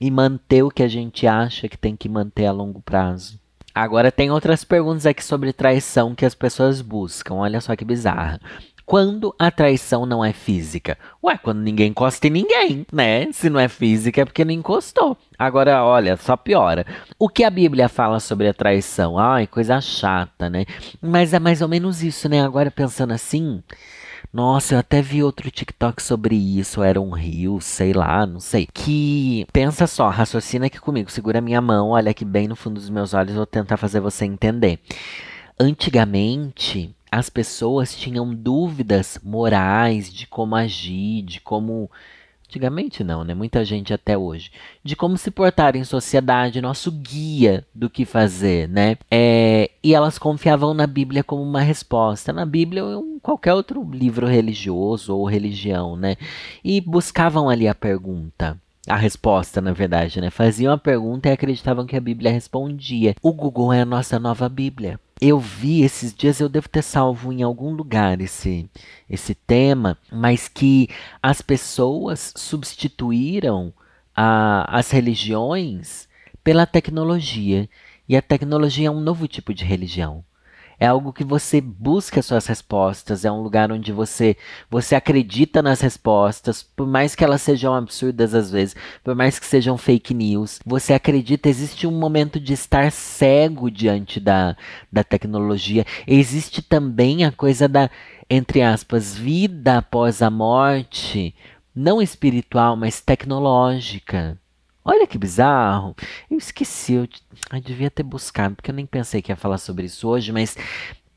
E 0.00 0.10
manter 0.10 0.64
o 0.64 0.68
que 0.68 0.82
a 0.82 0.88
gente 0.88 1.28
acha 1.28 1.68
que 1.68 1.78
tem 1.78 1.94
que 1.94 2.08
manter 2.08 2.46
a 2.46 2.50
longo 2.50 2.82
prazo. 2.82 3.38
Agora 3.72 4.10
tem 4.10 4.32
outras 4.32 4.64
perguntas 4.64 5.06
aqui 5.06 5.22
sobre 5.22 5.52
traição 5.52 6.12
que 6.12 6.26
as 6.26 6.34
pessoas 6.34 6.82
buscam. 6.82 7.34
Olha 7.34 7.60
só 7.60 7.76
que 7.76 7.84
bizarra. 7.84 8.40
Quando 8.84 9.32
a 9.38 9.48
traição 9.48 10.06
não 10.06 10.24
é 10.24 10.32
física? 10.32 10.98
Ué, 11.22 11.38
quando 11.38 11.60
ninguém 11.60 11.90
encosta 11.90 12.26
em 12.26 12.30
ninguém, 12.30 12.84
né? 12.92 13.30
Se 13.30 13.48
não 13.48 13.60
é 13.60 13.68
física 13.68 14.22
é 14.22 14.24
porque 14.24 14.44
não 14.44 14.52
encostou. 14.52 15.16
Agora, 15.38 15.84
olha, 15.84 16.16
só 16.16 16.36
piora. 16.36 16.84
O 17.16 17.28
que 17.28 17.44
a 17.44 17.50
Bíblia 17.50 17.88
fala 17.88 18.18
sobre 18.18 18.48
a 18.48 18.54
traição? 18.54 19.16
Ai, 19.16 19.46
coisa 19.46 19.80
chata, 19.80 20.50
né? 20.50 20.66
Mas 21.00 21.32
é 21.32 21.38
mais 21.38 21.62
ou 21.62 21.68
menos 21.68 22.02
isso, 22.02 22.28
né? 22.28 22.44
Agora 22.44 22.72
pensando 22.72 23.12
assim, 23.12 23.62
nossa, 24.32 24.74
eu 24.74 24.78
até 24.78 25.00
vi 25.00 25.22
outro 25.22 25.50
TikTok 25.50 26.02
sobre 26.02 26.36
isso, 26.36 26.82
era 26.82 27.00
um 27.00 27.10
rio, 27.10 27.60
sei 27.60 27.92
lá, 27.92 28.26
não 28.26 28.40
sei. 28.40 28.66
Que 28.72 29.46
pensa 29.52 29.86
só, 29.86 30.08
raciocina 30.08 30.66
aqui 30.66 30.80
comigo, 30.80 31.10
segura 31.10 31.40
minha 31.40 31.60
mão, 31.60 31.90
olha 31.90 32.10
aqui 32.10 32.24
bem 32.24 32.48
no 32.48 32.56
fundo 32.56 32.74
dos 32.74 32.90
meus 32.90 33.14
olhos, 33.14 33.34
vou 33.34 33.46
tentar 33.46 33.76
fazer 33.76 34.00
você 34.00 34.24
entender. 34.24 34.78
Antigamente, 35.58 36.94
as 37.10 37.30
pessoas 37.30 37.94
tinham 37.94 38.34
dúvidas 38.34 39.18
morais 39.22 40.12
de 40.12 40.26
como 40.26 40.54
agir, 40.54 41.22
de 41.22 41.40
como 41.40 41.90
Antigamente 42.48 43.02
não, 43.02 43.24
né? 43.24 43.34
Muita 43.34 43.64
gente 43.64 43.92
até 43.92 44.16
hoje. 44.16 44.50
De 44.82 44.94
como 44.94 45.18
se 45.18 45.30
portar 45.30 45.74
em 45.74 45.82
sociedade, 45.82 46.60
nosso 46.60 46.92
guia 46.92 47.66
do 47.74 47.90
que 47.90 48.04
fazer, 48.04 48.68
né? 48.68 48.96
É, 49.10 49.70
e 49.82 49.94
elas 49.94 50.16
confiavam 50.16 50.72
na 50.72 50.86
Bíblia 50.86 51.24
como 51.24 51.42
uma 51.42 51.60
resposta. 51.60 52.32
Na 52.32 52.46
Bíblia 52.46 52.84
ou 52.84 53.04
em 53.04 53.18
qualquer 53.18 53.52
outro 53.52 53.82
livro 53.90 54.26
religioso 54.26 55.16
ou 55.16 55.26
religião, 55.26 55.96
né? 55.96 56.16
E 56.64 56.80
buscavam 56.80 57.48
ali 57.48 57.66
a 57.66 57.74
pergunta. 57.74 58.56
A 58.88 58.94
resposta, 58.94 59.60
na 59.60 59.72
verdade, 59.72 60.20
né? 60.20 60.30
Faziam 60.30 60.72
a 60.72 60.78
pergunta 60.78 61.28
e 61.28 61.32
acreditavam 61.32 61.84
que 61.84 61.96
a 61.96 62.00
Bíblia 62.00 62.30
respondia. 62.30 63.16
O 63.20 63.32
Google 63.32 63.72
é 63.72 63.80
a 63.80 63.84
nossa 63.84 64.20
nova 64.20 64.48
Bíblia 64.48 65.00
eu 65.20 65.40
vi 65.40 65.82
esses 65.82 66.14
dias, 66.14 66.40
eu 66.40 66.48
devo 66.48 66.68
ter 66.68 66.82
salvo 66.82 67.32
em 67.32 67.42
algum 67.42 67.72
lugar 67.72 68.20
esse, 68.20 68.68
esse 69.08 69.34
tema, 69.34 69.96
mas 70.12 70.46
que 70.48 70.88
as 71.22 71.40
pessoas 71.40 72.34
substituíram 72.36 73.72
a, 74.14 74.78
as 74.78 74.90
religiões 74.90 76.08
pela 76.44 76.66
tecnologia. 76.66 77.68
E 78.08 78.16
a 78.16 78.22
tecnologia 78.22 78.88
é 78.88 78.90
um 78.90 79.00
novo 79.00 79.26
tipo 79.26 79.52
de 79.52 79.64
religião. 79.64 80.24
É 80.78 80.86
algo 80.86 81.12
que 81.12 81.24
você 81.24 81.60
busca 81.60 82.22
suas 82.22 82.46
respostas, 82.46 83.24
é 83.24 83.30
um 83.30 83.42
lugar 83.42 83.72
onde 83.72 83.92
você 83.92 84.36
você 84.70 84.94
acredita 84.94 85.62
nas 85.62 85.80
respostas, 85.80 86.62
por 86.62 86.86
mais 86.86 87.14
que 87.14 87.24
elas 87.24 87.42
sejam 87.42 87.74
absurdas 87.74 88.34
às 88.34 88.50
vezes, 88.50 88.76
por 89.02 89.14
mais 89.14 89.38
que 89.38 89.46
sejam 89.46 89.78
fake 89.78 90.12
news, 90.12 90.60
você 90.64 90.92
acredita, 90.92 91.48
existe 91.48 91.86
um 91.86 91.92
momento 91.92 92.38
de 92.38 92.52
estar 92.52 92.92
cego 92.92 93.70
diante 93.70 94.20
da, 94.20 94.56
da 94.92 95.02
tecnologia. 95.02 95.84
Existe 96.06 96.62
também 96.62 97.24
a 97.24 97.32
coisa 97.32 97.68
da 97.68 97.90
entre 98.28 98.60
aspas, 98.62 99.16
vida 99.16 99.78
após 99.78 100.20
a 100.20 100.30
morte, 100.30 101.34
não 101.74 102.02
espiritual, 102.02 102.76
mas 102.76 103.00
tecnológica. 103.00 104.38
Olha 104.86 105.04
que 105.04 105.18
bizarro. 105.18 105.96
Eu 106.30 106.38
esqueci, 106.38 106.92
eu, 106.94 107.08
eu 107.52 107.60
devia 107.60 107.90
ter 107.90 108.04
buscado, 108.04 108.54
porque 108.54 108.70
eu 108.70 108.74
nem 108.74 108.86
pensei 108.86 109.20
que 109.20 109.32
ia 109.32 109.36
falar 109.36 109.58
sobre 109.58 109.86
isso 109.86 110.08
hoje, 110.08 110.30
mas 110.30 110.56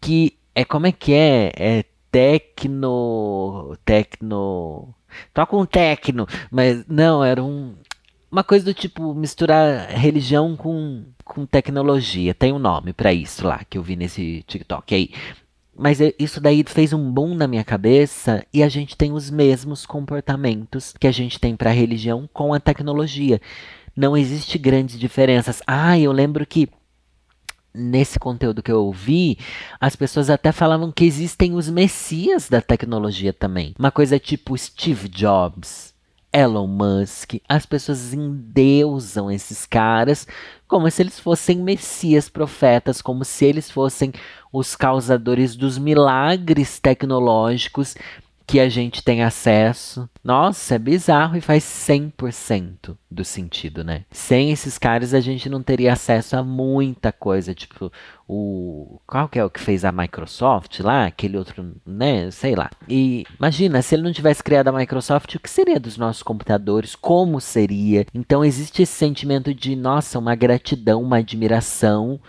que 0.02 0.36
é 0.56 0.66
como 0.66 0.88
é 0.88 0.92
que 0.92 1.14
é? 1.14 1.52
É 1.56 1.86
tecno. 2.12 3.78
Tecno. 3.86 4.96
Toca 5.34 5.56
um 5.56 5.66
tecno, 5.68 6.28
mas 6.50 6.84
não, 6.88 7.24
era 7.24 7.44
um. 7.44 7.76
Uma 8.32 8.44
coisa 8.44 8.66
do 8.66 8.74
tipo 8.74 9.14
misturar 9.14 9.90
religião 9.90 10.56
com, 10.56 11.06
com 11.24 11.46
tecnologia. 11.46 12.34
Tem 12.34 12.52
um 12.52 12.60
nome 12.60 12.92
para 12.94 13.14
isso 13.14 13.46
lá 13.48 13.64
que 13.70 13.78
eu 13.78 13.84
vi 13.84 13.96
nesse 13.96 14.44
TikTok 14.48 14.96
aí. 14.96 15.12
Mas 15.79 16.00
isso 16.19 16.41
daí 16.41 16.62
fez 16.67 16.91
um 16.91 17.09
boom 17.09 17.33
na 17.33 17.48
minha 17.48 17.63
cabeça 17.63 18.45
e 18.53 18.62
a 18.62 18.67
gente 18.67 18.98
tem 18.98 19.13
os 19.13 19.29
mesmos 19.29 19.86
comportamentos 19.86 20.93
que 21.00 21.07
a 21.07 21.12
gente 21.12 21.39
tem 21.39 21.55
para 21.55 21.69
a 21.69 21.74
religião 21.74 22.29
com 22.33 22.53
a 22.53 22.59
tecnologia. 22.59 23.39
Não 23.95 24.17
existe 24.17 24.57
grandes 24.57 25.00
diferenças. 25.00 25.62
Ah, 25.65 25.98
eu 25.98 26.12
lembro 26.12 26.45
que 26.45 26.67
nesse 27.74 28.19
conteúdo 28.19 28.62
que 28.62 28.71
eu 28.71 28.83
ouvi, 28.83 29.38
as 29.79 29.95
pessoas 29.95 30.29
até 30.29 30.51
falavam 30.51 30.91
que 30.91 31.05
existem 31.05 31.53
os 31.53 31.69
messias 31.69 32.50
da 32.50 32.59
tecnologia 32.59 33.31
também. 33.31 33.74
Uma 33.79 33.91
coisa 33.91 34.19
tipo 34.19 34.57
Steve 34.57 35.07
Jobs, 35.07 35.93
Elon 36.31 36.67
Musk. 36.67 37.36
As 37.48 37.65
pessoas 37.65 38.13
endeusam 38.13 39.31
esses 39.31 39.65
caras 39.65 40.27
como 40.67 40.89
se 40.91 41.01
eles 41.01 41.19
fossem 41.19 41.57
messias 41.57 42.29
profetas, 42.29 43.01
como 43.01 43.25
se 43.25 43.45
eles 43.45 43.71
fossem 43.71 44.13
os 44.53 44.75
causadores 44.75 45.55
dos 45.55 45.77
milagres 45.77 46.79
tecnológicos 46.79 47.95
que 48.50 48.60
a 48.60 48.68
gente 48.68 49.03
tem 49.03 49.22
acesso. 49.22 50.10
Nossa, 50.24 50.74
é 50.74 50.79
bizarro 50.79 51.38
e 51.38 51.41
faz 51.41 51.63
100% 51.63 52.98
do 53.10 53.24
sentido, 53.24 53.84
né? 53.84 54.06
Sem 54.10 54.50
esses 54.50 54.75
caras 54.75 55.13
a 55.13 55.20
gente 55.20 55.48
não 55.48 55.62
teria 55.62 55.94
acesso 55.94 56.36
a 56.36 56.41
muita 56.41 57.12
coisa, 57.12 57.53
tipo 57.53 57.91
o 58.27 59.00
qual 59.06 59.29
que 59.29 59.38
é 59.38 59.46
o 59.46 59.51
que 59.51 59.60
fez 59.60 59.86
a 59.86 59.91
Microsoft 59.91 60.79
lá, 60.79 61.06
aquele 61.06 61.38
outro, 61.38 61.75
né, 61.86 62.32
sei 62.32 62.56
lá. 62.56 62.72
E 62.88 63.24
imagina, 63.38 63.84
se 63.84 63.94
ele 63.94 64.01
não 64.01 64.12
tivesse 64.12 64.44
criado 64.44 64.70
a 64.70 64.72
Microsoft, 64.72 65.36
o 65.36 65.39
que 65.39 65.50
seria 65.50 65.79
dos 65.79 65.96
nossos 65.96 66.24
computadores? 66.24 66.96
Como 66.96 67.39
seria? 67.39 68.08
Então 68.15 68.44
existe 68.44 68.82
esse 68.82 68.94
sentimento 68.94 69.53
de, 69.53 69.75
nossa, 69.75 70.18
uma 70.18 70.34
gratidão, 70.34 71.03
uma 71.03 71.18
admiração 71.18 72.20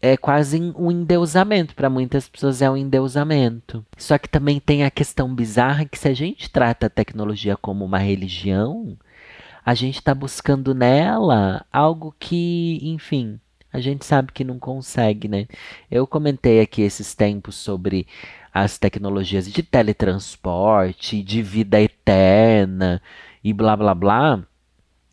é 0.00 0.16
quase 0.16 0.60
um 0.76 0.90
endeusamento. 0.90 1.74
Para 1.74 1.90
muitas 1.90 2.28
pessoas 2.28 2.62
é 2.62 2.70
um 2.70 2.76
endeusamento. 2.76 3.84
Só 3.96 4.18
que 4.18 4.28
também 4.28 4.60
tem 4.60 4.84
a 4.84 4.90
questão 4.90 5.34
bizarra 5.34 5.84
que 5.84 5.98
se 5.98 6.08
a 6.08 6.14
gente 6.14 6.50
trata 6.50 6.86
a 6.86 6.90
tecnologia 6.90 7.56
como 7.56 7.84
uma 7.84 7.98
religião, 7.98 8.96
a 9.64 9.74
gente 9.74 9.96
está 9.96 10.14
buscando 10.14 10.74
nela 10.74 11.64
algo 11.72 12.14
que, 12.18 12.78
enfim, 12.82 13.40
a 13.72 13.80
gente 13.80 14.04
sabe 14.04 14.32
que 14.32 14.44
não 14.44 14.58
consegue, 14.58 15.28
né? 15.28 15.46
Eu 15.90 16.06
comentei 16.06 16.60
aqui 16.60 16.82
esses 16.82 17.14
tempos 17.14 17.56
sobre 17.56 18.06
as 18.54 18.78
tecnologias 18.78 19.50
de 19.50 19.62
teletransporte, 19.62 21.22
de 21.22 21.42
vida 21.42 21.80
eterna 21.80 23.02
e 23.44 23.52
blá 23.52 23.76
blá 23.76 23.94
blá 23.94 24.42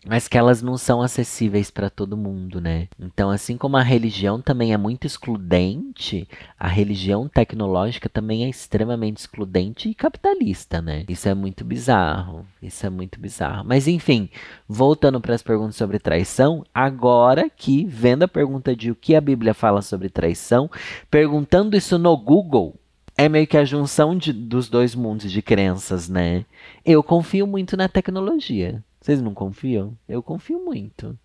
mas 0.06 0.28
que 0.28 0.38
elas 0.38 0.62
não 0.62 0.78
são 0.78 1.02
acessíveis 1.02 1.72
para 1.72 1.90
todo 1.90 2.18
mundo, 2.18 2.60
né? 2.60 2.88
Então, 3.00 3.30
assim 3.30 3.58
como 3.58 3.78
a 3.78 3.82
religião 3.82 4.42
também 4.42 4.74
é 4.74 4.78
muito 4.78 5.08
excludente, 5.08 6.28
a 6.60 6.68
religião 6.68 7.28
tecnológica 7.28 8.10
também 8.10 8.44
é 8.46 8.50
extremamente 8.50 9.18
excludente 9.18 9.90
e 9.90 9.96
capitalista, 9.96 10.82
né? 10.82 11.06
Isso 11.08 11.30
é 11.30 11.34
muito 11.34 11.64
bizarro. 11.64 12.46
Isso 12.62 12.86
é 12.86 12.90
muito 12.90 13.20
bizarro. 13.20 13.64
Mas 13.66 13.88
enfim, 13.88 14.30
voltando 14.68 15.22
para 15.22 15.36
as 15.36 15.44
perguntas 15.44 15.76
sobre 15.76 16.00
traição, 16.00 16.66
agora 16.74 17.50
que 17.50 17.86
vendo 17.86 18.24
a 18.24 18.28
pergunta 18.28 18.76
de 18.76 18.92
o 18.92 18.96
que 18.96 19.16
a 19.16 19.22
Bíblia 19.22 19.54
fala 19.54 19.82
sobre 19.82 20.10
traição, 20.10 20.70
perguntando 21.10 21.78
isso 21.78 21.98
no 21.98 22.16
Google, 22.18 22.76
é 23.18 23.30
meio 23.30 23.48
que 23.48 23.58
a 23.58 23.66
junção 23.66 24.18
de, 24.18 24.34
dos 24.34 24.68
dois 24.68 24.96
mundos 24.96 25.32
de 25.32 25.42
crenças, 25.42 26.10
né? 26.10 26.46
Eu 26.84 27.04
confio 27.04 27.46
muito 27.46 27.78
na 27.78 27.88
tecnologia. 27.88 28.84
Vocês 29.04 29.22
não 29.22 29.34
confiam? 29.34 29.98
Eu 30.08 30.24
confio 30.24 30.64
muito. 30.64 31.20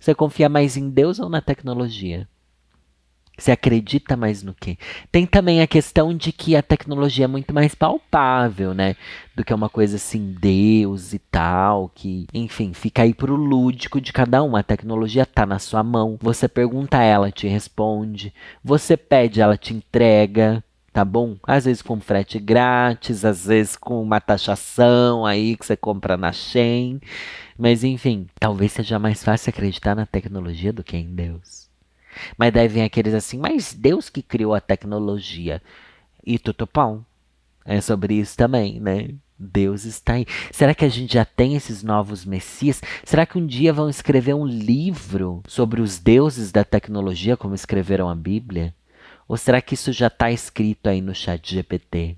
Você 0.00 0.14
confia 0.14 0.48
mais 0.48 0.78
em 0.78 0.88
Deus 0.88 1.18
ou 1.18 1.28
na 1.28 1.42
tecnologia? 1.42 2.26
Você 3.36 3.52
acredita 3.52 4.16
mais 4.16 4.42
no 4.42 4.54
quê? 4.54 4.78
Tem 5.12 5.26
também 5.26 5.60
a 5.60 5.66
questão 5.66 6.16
de 6.16 6.32
que 6.32 6.56
a 6.56 6.62
tecnologia 6.62 7.26
é 7.26 7.28
muito 7.28 7.52
mais 7.52 7.74
palpável, 7.74 8.72
né? 8.72 8.96
Do 9.36 9.44
que 9.44 9.52
uma 9.52 9.68
coisa 9.68 9.96
assim, 9.96 10.34
Deus 10.40 11.12
e 11.12 11.18
tal, 11.18 11.90
que, 11.94 12.26
enfim, 12.32 12.72
fica 12.72 13.02
aí 13.02 13.12
pro 13.12 13.36
lúdico 13.36 14.00
de 14.00 14.10
cada 14.10 14.42
um. 14.42 14.56
A 14.56 14.62
tecnologia 14.62 15.26
tá 15.26 15.44
na 15.44 15.58
sua 15.58 15.82
mão. 15.82 16.18
Você 16.22 16.48
pergunta, 16.48 17.02
ela 17.02 17.30
te 17.30 17.46
responde. 17.46 18.32
Você 18.64 18.96
pede, 18.96 19.42
ela 19.42 19.58
te 19.58 19.74
entrega 19.74 20.64
tá 20.92 21.04
bom? 21.04 21.36
Às 21.42 21.64
vezes 21.64 21.82
com 21.82 22.00
frete 22.00 22.38
grátis, 22.38 23.24
às 23.24 23.46
vezes 23.46 23.76
com 23.76 24.02
uma 24.02 24.20
taxação 24.20 25.24
aí 25.26 25.56
que 25.56 25.66
você 25.66 25.76
compra 25.76 26.16
na 26.16 26.32
Shein. 26.32 27.00
Mas 27.56 27.84
enfim, 27.84 28.26
talvez 28.38 28.72
seja 28.72 28.98
mais 28.98 29.22
fácil 29.22 29.50
acreditar 29.50 29.94
na 29.94 30.06
tecnologia 30.06 30.72
do 30.72 30.84
que 30.84 30.96
em 30.96 31.14
Deus. 31.14 31.68
Mas 32.36 32.52
daí 32.52 32.68
vem 32.68 32.84
aqueles 32.84 33.14
assim, 33.14 33.38
mas 33.38 33.74
Deus 33.74 34.08
que 34.08 34.22
criou 34.22 34.54
a 34.54 34.60
tecnologia. 34.60 35.62
E 36.24 36.38
tutupão. 36.38 37.04
É 37.64 37.80
sobre 37.80 38.14
isso 38.14 38.36
também, 38.36 38.80
né? 38.80 39.10
Deus 39.38 39.84
está 39.84 40.14
aí. 40.14 40.26
Será 40.50 40.74
que 40.74 40.84
a 40.84 40.88
gente 40.88 41.14
já 41.14 41.24
tem 41.24 41.54
esses 41.54 41.82
novos 41.82 42.24
messias? 42.24 42.82
Será 43.04 43.24
que 43.24 43.38
um 43.38 43.46
dia 43.46 43.72
vão 43.72 43.88
escrever 43.88 44.34
um 44.34 44.46
livro 44.46 45.42
sobre 45.46 45.80
os 45.80 45.98
deuses 45.98 46.50
da 46.50 46.64
tecnologia, 46.64 47.36
como 47.36 47.54
escreveram 47.54 48.08
a 48.08 48.14
Bíblia? 48.14 48.74
Ou 49.28 49.36
será 49.36 49.60
que 49.60 49.74
isso 49.74 49.92
já 49.92 50.06
está 50.06 50.32
escrito 50.32 50.88
aí 50.88 51.02
no 51.02 51.14
chat 51.14 51.54
GPT? 51.54 52.16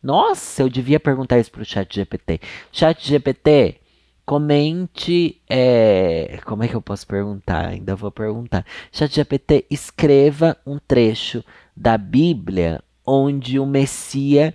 Nossa, 0.00 0.62
eu 0.62 0.68
devia 0.68 1.00
perguntar 1.00 1.38
isso 1.38 1.50
para 1.50 1.62
o 1.62 1.64
chat 1.64 1.92
GPT. 1.92 2.40
Chat 2.70 3.06
GPT, 3.06 3.80
comente. 4.24 5.42
É... 5.50 6.38
Como 6.44 6.62
é 6.62 6.68
que 6.68 6.74
eu 6.74 6.82
posso 6.82 7.06
perguntar? 7.06 7.68
Ainda 7.68 7.96
vou 7.96 8.10
perguntar. 8.12 8.64
Chat 8.92 9.12
GPT, 9.12 9.66
escreva 9.68 10.56
um 10.64 10.78
trecho 10.78 11.44
da 11.76 11.98
Bíblia 11.98 12.82
onde 13.04 13.58
o 13.58 13.66
Messias 13.66 14.54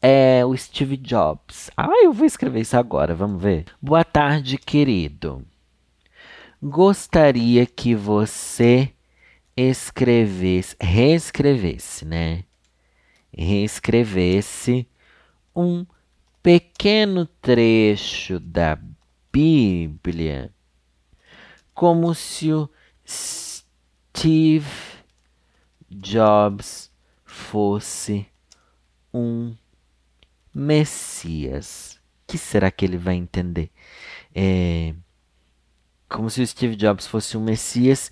é 0.00 0.44
o 0.44 0.56
Steve 0.56 0.96
Jobs. 0.96 1.70
Ah, 1.76 1.88
eu 2.02 2.12
vou 2.12 2.26
escrever 2.26 2.60
isso 2.60 2.76
agora, 2.76 3.14
vamos 3.14 3.42
ver. 3.42 3.64
Boa 3.82 4.04
tarde, 4.04 4.56
querido. 4.56 5.42
Gostaria 6.62 7.66
que 7.66 7.94
você 7.94 8.92
escrevesse, 9.60 10.76
reescrevesse, 10.80 12.04
né? 12.04 12.44
Reescrevesse 13.36 14.88
um 15.54 15.84
pequeno 16.40 17.26
trecho 17.26 18.38
da 18.38 18.78
Bíblia, 19.32 20.54
como 21.74 22.14
se 22.14 22.52
o 22.52 22.70
Steve 23.04 24.68
Jobs 25.90 26.92
fosse 27.24 28.26
um 29.12 29.56
Messias. 30.54 31.98
que 32.26 32.38
será 32.38 32.70
que 32.70 32.84
ele 32.84 32.96
vai 32.96 33.14
entender? 33.16 33.70
É, 34.34 34.94
como 36.08 36.30
se 36.30 36.40
o 36.40 36.46
Steve 36.46 36.76
Jobs 36.76 37.06
fosse 37.06 37.36
um 37.36 37.42
Messias 37.42 38.10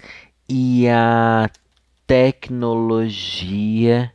e 0.49 0.89
a 0.89 1.51
tecnologia 2.07 4.13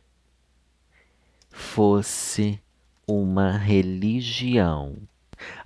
fosse 1.50 2.58
uma 3.06 3.52
religião. 3.52 4.96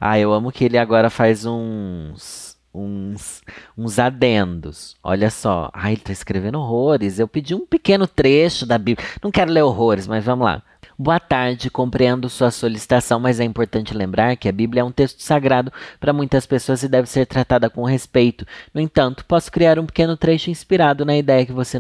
Ah, 0.00 0.18
eu 0.18 0.32
amo 0.32 0.50
que 0.50 0.64
ele 0.64 0.78
agora 0.78 1.10
faz 1.10 1.44
uns 1.44 2.56
uns 2.74 3.42
uns 3.76 3.98
adendos. 3.98 4.96
Olha 5.02 5.30
só. 5.30 5.70
Ah, 5.72 5.90
ele 5.90 6.00
tá 6.00 6.12
escrevendo 6.12 6.58
horrores. 6.58 7.18
Eu 7.18 7.28
pedi 7.28 7.54
um 7.54 7.66
pequeno 7.66 8.06
trecho 8.06 8.66
da 8.66 8.78
Bíblia. 8.78 9.06
Não 9.22 9.30
quero 9.30 9.52
ler 9.52 9.62
horrores, 9.62 10.06
mas 10.06 10.24
vamos 10.24 10.46
lá. 10.46 10.62
Boa 10.98 11.20
tarde, 11.20 11.68
compreendo 11.68 12.26
sua 12.30 12.50
solicitação, 12.50 13.20
mas 13.20 13.38
é 13.38 13.44
importante 13.44 13.92
lembrar 13.92 14.34
que 14.34 14.48
a 14.48 14.52
Bíblia 14.52 14.80
é 14.80 14.84
um 14.84 14.90
texto 14.90 15.22
sagrado 15.22 15.70
para 16.00 16.10
muitas 16.10 16.46
pessoas 16.46 16.82
e 16.82 16.88
deve 16.88 17.06
ser 17.06 17.26
tratada 17.26 17.68
com 17.68 17.84
respeito. 17.84 18.46
No 18.72 18.80
entanto, 18.80 19.22
posso 19.26 19.52
criar 19.52 19.78
um 19.78 19.84
pequeno 19.84 20.16
trecho 20.16 20.48
inspirado 20.48 21.04
na 21.04 21.14
ideia 21.14 21.44
que 21.44 21.52
você 21.52 21.78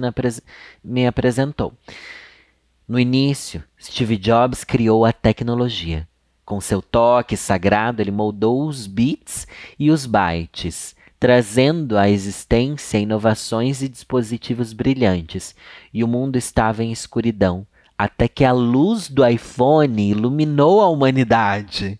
me 0.84 1.06
apresentou. 1.06 1.72
No 2.86 3.00
início, 3.00 3.64
Steve 3.80 4.18
Jobs 4.18 4.64
criou 4.64 5.06
a 5.06 5.14
tecnologia. 5.14 6.06
Com 6.44 6.60
seu 6.60 6.82
toque 6.82 7.38
sagrado, 7.38 8.02
ele 8.02 8.10
moldou 8.10 8.66
os 8.66 8.86
bits 8.86 9.46
e 9.78 9.90
os 9.90 10.04
bytes, 10.04 10.94
trazendo 11.18 11.96
à 11.96 12.10
existência 12.10 12.98
inovações 12.98 13.80
e 13.80 13.88
dispositivos 13.88 14.74
brilhantes, 14.74 15.54
e 15.92 16.04
o 16.04 16.06
mundo 16.06 16.36
estava 16.36 16.84
em 16.84 16.92
escuridão 16.92 17.66
até 17.98 18.28
que 18.28 18.44
a 18.44 18.52
luz 18.52 19.08
do 19.08 19.26
iPhone 19.26 20.10
iluminou 20.10 20.80
a 20.80 20.88
humanidade. 20.88 21.98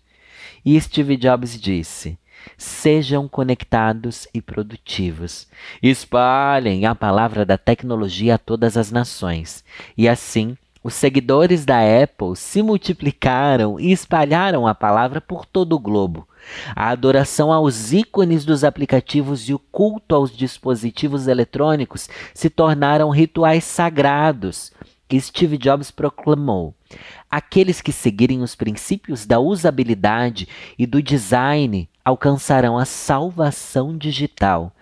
E 0.63 0.79
Steve 0.79 1.17
Jobs 1.17 1.59
disse: 1.59 2.17
Sejam 2.57 3.27
conectados 3.27 4.27
e 4.33 4.41
produtivos. 4.41 5.47
Espalhem 5.81 6.85
a 6.85 6.93
palavra 6.93 7.45
da 7.45 7.57
tecnologia 7.57 8.35
a 8.35 8.37
todas 8.37 8.77
as 8.77 8.91
nações. 8.91 9.63
E 9.97 10.07
assim, 10.07 10.57
os 10.83 10.93
seguidores 10.93 11.65
da 11.65 11.79
Apple 11.79 12.35
se 12.35 12.61
multiplicaram 12.61 13.79
e 13.79 13.91
espalharam 13.91 14.67
a 14.67 14.75
palavra 14.75 15.19
por 15.19 15.45
todo 15.45 15.73
o 15.73 15.79
globo. 15.79 16.27
A 16.75 16.89
adoração 16.89 17.51
aos 17.51 17.91
ícones 17.91 18.45
dos 18.45 18.63
aplicativos 18.63 19.49
e 19.49 19.53
o 19.53 19.59
culto 19.59 20.15
aos 20.15 20.35
dispositivos 20.35 21.27
eletrônicos 21.27 22.09
se 22.33 22.49
tornaram 22.49 23.09
rituais 23.09 23.65
sagrados 23.65 24.71
Steve 25.15 25.57
Jobs 25.57 25.89
proclamou: 25.89 26.75
Aqueles 27.31 27.81
que 27.81 27.91
seguirem 27.91 28.41
os 28.41 28.55
princípios 28.55 29.25
da 29.25 29.39
usabilidade 29.39 30.47
e 30.77 30.85
do 30.85 31.01
design 31.01 31.89
alcançarão 32.03 32.77
a 32.77 32.85
salvação 32.85 33.97
digital. 33.97 34.73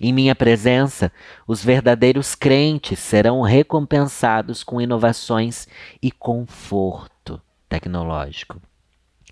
Em 0.00 0.12
minha 0.12 0.34
presença, 0.34 1.10
os 1.46 1.64
verdadeiros 1.64 2.34
crentes 2.34 2.98
serão 2.98 3.40
recompensados 3.40 4.62
com 4.62 4.80
inovações 4.80 5.66
e 6.02 6.10
conforto 6.10 7.40
tecnológico. 7.68 8.60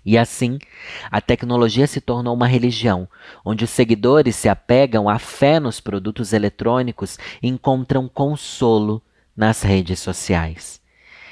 E 0.03 0.17
assim, 0.17 0.59
a 1.09 1.19
tecnologia 1.19 1.87
se 1.87 1.99
tornou 1.99 2.35
uma 2.35 2.45
religião, 2.45 3.07
onde 3.43 3.63
os 3.63 3.71
seguidores 3.71 4.35
se 4.35 4.47
apegam 4.47 5.09
à 5.09 5.17
fé 5.17 5.59
nos 5.59 5.79
produtos 5.79 6.31
eletrônicos 6.31 7.17
e 7.41 7.47
encontram 7.47 8.07
consolo 8.07 9.01
nas 9.35 9.61
redes 9.61 9.99
sociais. 9.99 10.81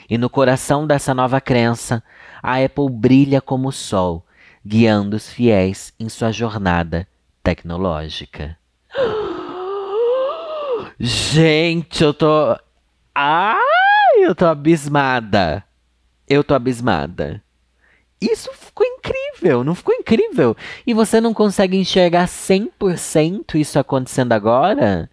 E 0.09 0.17
no 0.17 0.29
coração 0.29 0.85
dessa 0.85 1.13
nova 1.13 1.39
crença, 1.39 2.03
a 2.41 2.63
Apple 2.63 2.89
brilha 2.89 3.41
como 3.41 3.69
o 3.69 3.71
sol, 3.71 4.25
guiando 4.65 5.15
os 5.15 5.29
fiéis 5.29 5.93
em 5.99 6.09
sua 6.09 6.31
jornada 6.31 7.07
tecnológica. 7.41 8.57
Gente, 10.99 12.03
eu 12.03 12.13
tô. 12.13 12.57
Ai, 13.15 13.59
eu 14.19 14.35
tô 14.35 14.45
abismada. 14.45 15.63
Eu 16.27 16.43
tô 16.43 16.53
abismada. 16.53 17.41
Isso 18.21 18.49
ficou 18.53 18.85
incrível, 18.85 19.63
não 19.63 19.75
ficou 19.75 19.93
incrível? 19.93 20.55
E 20.87 20.93
você 20.93 21.19
não 21.19 21.33
consegue 21.33 21.75
enxergar 21.75 22.25
100% 22.25 23.55
isso 23.55 23.77
acontecendo 23.77 24.31
agora? 24.31 25.09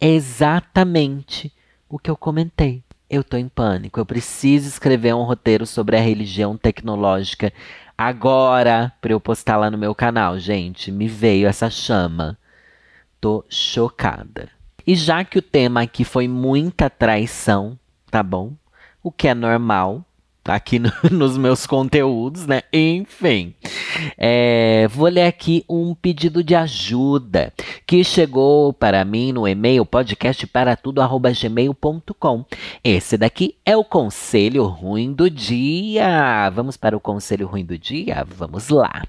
Exatamente 0.00 1.52
o 1.90 1.98
que 1.98 2.08
eu 2.08 2.16
comentei. 2.16 2.82
Eu 3.10 3.24
tô 3.24 3.36
em 3.36 3.48
pânico. 3.48 3.98
Eu 3.98 4.06
preciso 4.06 4.68
escrever 4.68 5.12
um 5.14 5.24
roteiro 5.24 5.66
sobre 5.66 5.96
a 5.96 6.00
religião 6.00 6.56
tecnológica 6.56 7.52
agora 7.98 8.92
para 9.00 9.12
eu 9.12 9.20
postar 9.20 9.56
lá 9.56 9.68
no 9.68 9.76
meu 9.76 9.94
canal, 9.94 10.38
gente. 10.38 10.92
Me 10.92 11.08
veio 11.08 11.48
essa 11.48 11.68
chama. 11.68 12.38
Tô 13.20 13.44
chocada. 13.48 14.48
E 14.86 14.94
já 14.94 15.24
que 15.24 15.38
o 15.38 15.42
tema 15.42 15.82
aqui 15.82 16.04
foi 16.04 16.28
muita 16.28 16.88
traição, 16.88 17.78
tá 18.10 18.22
bom? 18.22 18.54
O 19.02 19.10
que 19.10 19.28
é 19.28 19.34
normal, 19.34 20.04
aqui 20.44 20.78
no, 20.78 20.92
nos 21.10 21.36
meus 21.36 21.66
conteúdos, 21.66 22.46
né? 22.46 22.62
Enfim, 22.72 23.52
é, 24.16 24.86
vou 24.88 25.08
ler 25.08 25.26
aqui 25.26 25.62
um 25.68 25.94
pedido 25.94 26.42
de 26.42 26.54
ajuda 26.54 27.52
que 27.86 28.02
chegou 28.02 28.72
para 28.72 29.04
mim 29.04 29.32
no 29.32 29.46
e-mail 29.46 29.84
podcastparatudo@gmail.com. 29.84 32.46
Esse 32.82 33.18
daqui 33.18 33.54
é 33.64 33.76
o 33.76 33.84
conselho 33.84 34.64
ruim 34.66 35.12
do 35.12 35.28
dia. 35.28 36.48
Vamos 36.50 36.76
para 36.76 36.96
o 36.96 37.00
conselho 37.00 37.46
ruim 37.46 37.64
do 37.64 37.78
dia? 37.78 38.26
Vamos 38.36 38.68
lá. 38.68 39.04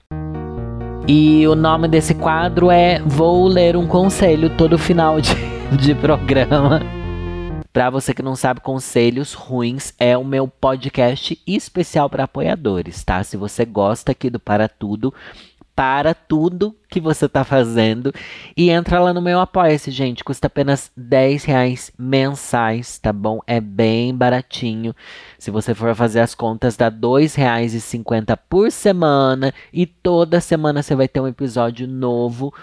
E 1.07 1.47
o 1.47 1.55
nome 1.55 1.87
desse 1.87 2.13
quadro 2.13 2.69
é 2.69 2.99
Vou 2.99 3.47
ler 3.47 3.75
um 3.75 3.87
conselho 3.87 4.51
todo 4.51 4.77
final 4.77 5.19
de, 5.19 5.33
de 5.77 5.95
programa. 5.95 7.00
Para 7.73 7.89
você 7.89 8.13
que 8.13 8.21
não 8.21 8.36
sabe, 8.36 8.60
Conselhos 8.60 9.34
Ruins 9.34 9.93
é 9.97 10.17
o 10.17 10.25
meu 10.25 10.47
podcast 10.47 11.41
especial 11.47 12.10
para 12.10 12.25
apoiadores, 12.25 13.03
tá? 13.03 13.23
Se 13.23 13.38
você 13.38 13.63
gosta 13.63 14.12
aqui 14.12 14.29
do 14.29 14.39
Para 14.39 14.67
Tudo, 14.67 15.13
para 15.73 16.13
tudo 16.13 16.75
que 16.89 16.99
você 16.99 17.25
está 17.25 17.43
fazendo 17.43 18.13
e 18.55 18.69
entra 18.69 18.99
lá 18.99 19.13
no 19.13 19.21
meu 19.21 19.39
Apoia-se, 19.39 19.89
gente. 19.89 20.23
Custa 20.23 20.47
apenas 20.47 20.91
10 20.95 21.45
reais 21.45 21.91
mensais, 21.97 22.99
tá 22.99 23.13
bom? 23.13 23.39
É 23.47 23.60
bem 23.62 24.13
baratinho. 24.13 24.93
Se 25.39 25.49
você 25.49 25.73
for 25.73 25.95
fazer 25.95 26.19
as 26.19 26.36
contas, 26.36 26.75
dá 26.75 26.89
R$ 26.89 26.97
2,50 26.97 28.38
por 28.49 28.71
semana 28.71 29.53
e 29.71 29.86
toda 29.86 30.41
semana 30.41 30.84
você 30.84 30.93
vai 30.93 31.07
ter 31.07 31.21
um 31.21 31.27
episódio 31.27 31.88
novo 31.88 32.53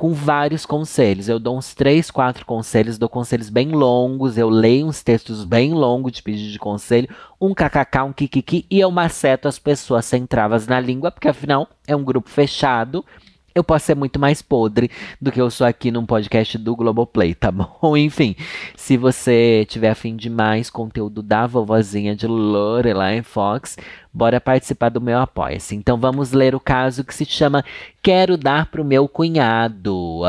com 0.00 0.14
vários 0.14 0.64
conselhos. 0.64 1.28
Eu 1.28 1.38
dou 1.38 1.58
uns 1.58 1.74
três, 1.74 2.10
quatro 2.10 2.46
conselhos, 2.46 2.96
dou 2.96 3.06
conselhos 3.06 3.50
bem 3.50 3.68
longos, 3.68 4.38
eu 4.38 4.48
leio 4.48 4.86
uns 4.86 5.02
textos 5.02 5.44
bem 5.44 5.74
longos 5.74 6.12
de 6.12 6.22
pedido 6.22 6.50
de 6.50 6.58
conselho, 6.58 7.06
um 7.38 7.52
kkk, 7.52 7.98
um 8.06 8.10
kikiki, 8.10 8.64
e 8.70 8.80
eu 8.80 8.90
maceto 8.90 9.46
as 9.46 9.58
pessoas 9.58 10.06
sem 10.06 10.24
travas 10.24 10.66
na 10.66 10.80
língua, 10.80 11.10
porque 11.10 11.28
afinal 11.28 11.68
é 11.86 11.94
um 11.94 12.02
grupo 12.02 12.30
fechado 12.30 13.04
eu 13.54 13.64
posso 13.64 13.86
ser 13.86 13.94
muito 13.94 14.18
mais 14.18 14.42
podre 14.42 14.90
do 15.20 15.32
que 15.32 15.40
eu 15.40 15.50
sou 15.50 15.66
aqui 15.66 15.90
num 15.90 16.06
podcast 16.06 16.56
do 16.58 16.76
Globoplay, 16.76 17.34
tá 17.34 17.50
bom? 17.52 17.96
Enfim, 17.96 18.36
se 18.76 18.96
você 18.96 19.66
tiver 19.68 19.90
afim 19.90 20.16
de 20.16 20.30
mais 20.30 20.70
conteúdo 20.70 21.22
da 21.22 21.46
vovozinha 21.46 22.14
de 22.14 22.26
Lorelai 22.26 23.22
Fox, 23.22 23.76
bora 24.12 24.40
participar 24.40 24.88
do 24.88 25.00
meu 25.00 25.18
Apoia-se. 25.18 25.74
Então 25.74 25.98
vamos 25.98 26.32
ler 26.32 26.54
o 26.54 26.60
caso 26.60 27.04
que 27.04 27.14
se 27.14 27.24
chama 27.24 27.64
Quero 28.02 28.36
Dar 28.36 28.66
Pro 28.66 28.84
Meu 28.84 29.08
Cunhado. 29.08 30.22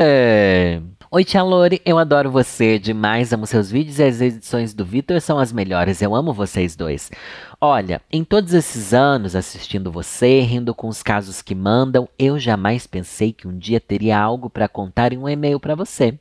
É... 0.00 0.80
Oi, 1.12 1.24
Tia 1.24 1.42
Lore, 1.42 1.82
eu 1.84 1.98
adoro 1.98 2.30
você 2.30 2.78
demais, 2.78 3.32
amo 3.32 3.44
seus 3.44 3.68
vídeos 3.68 3.98
e 3.98 4.04
as 4.04 4.20
edições 4.20 4.72
do 4.72 4.84
Vitor 4.84 5.20
são 5.20 5.40
as 5.40 5.52
melhores, 5.52 6.00
eu 6.00 6.14
amo 6.14 6.32
vocês 6.32 6.76
dois. 6.76 7.10
Olha, 7.60 8.00
em 8.12 8.22
todos 8.22 8.54
esses 8.54 8.94
anos 8.94 9.34
assistindo 9.34 9.90
você, 9.90 10.38
rindo 10.42 10.72
com 10.72 10.86
os 10.86 11.02
casos 11.02 11.42
que 11.42 11.52
mandam, 11.52 12.08
eu 12.16 12.38
jamais 12.38 12.86
pensei 12.86 13.32
que 13.32 13.48
um 13.48 13.58
dia 13.58 13.80
teria 13.80 14.20
algo 14.20 14.48
para 14.48 14.68
contar 14.68 15.12
em 15.12 15.18
um 15.18 15.28
e-mail 15.28 15.58
para 15.58 15.74
você. 15.74 16.16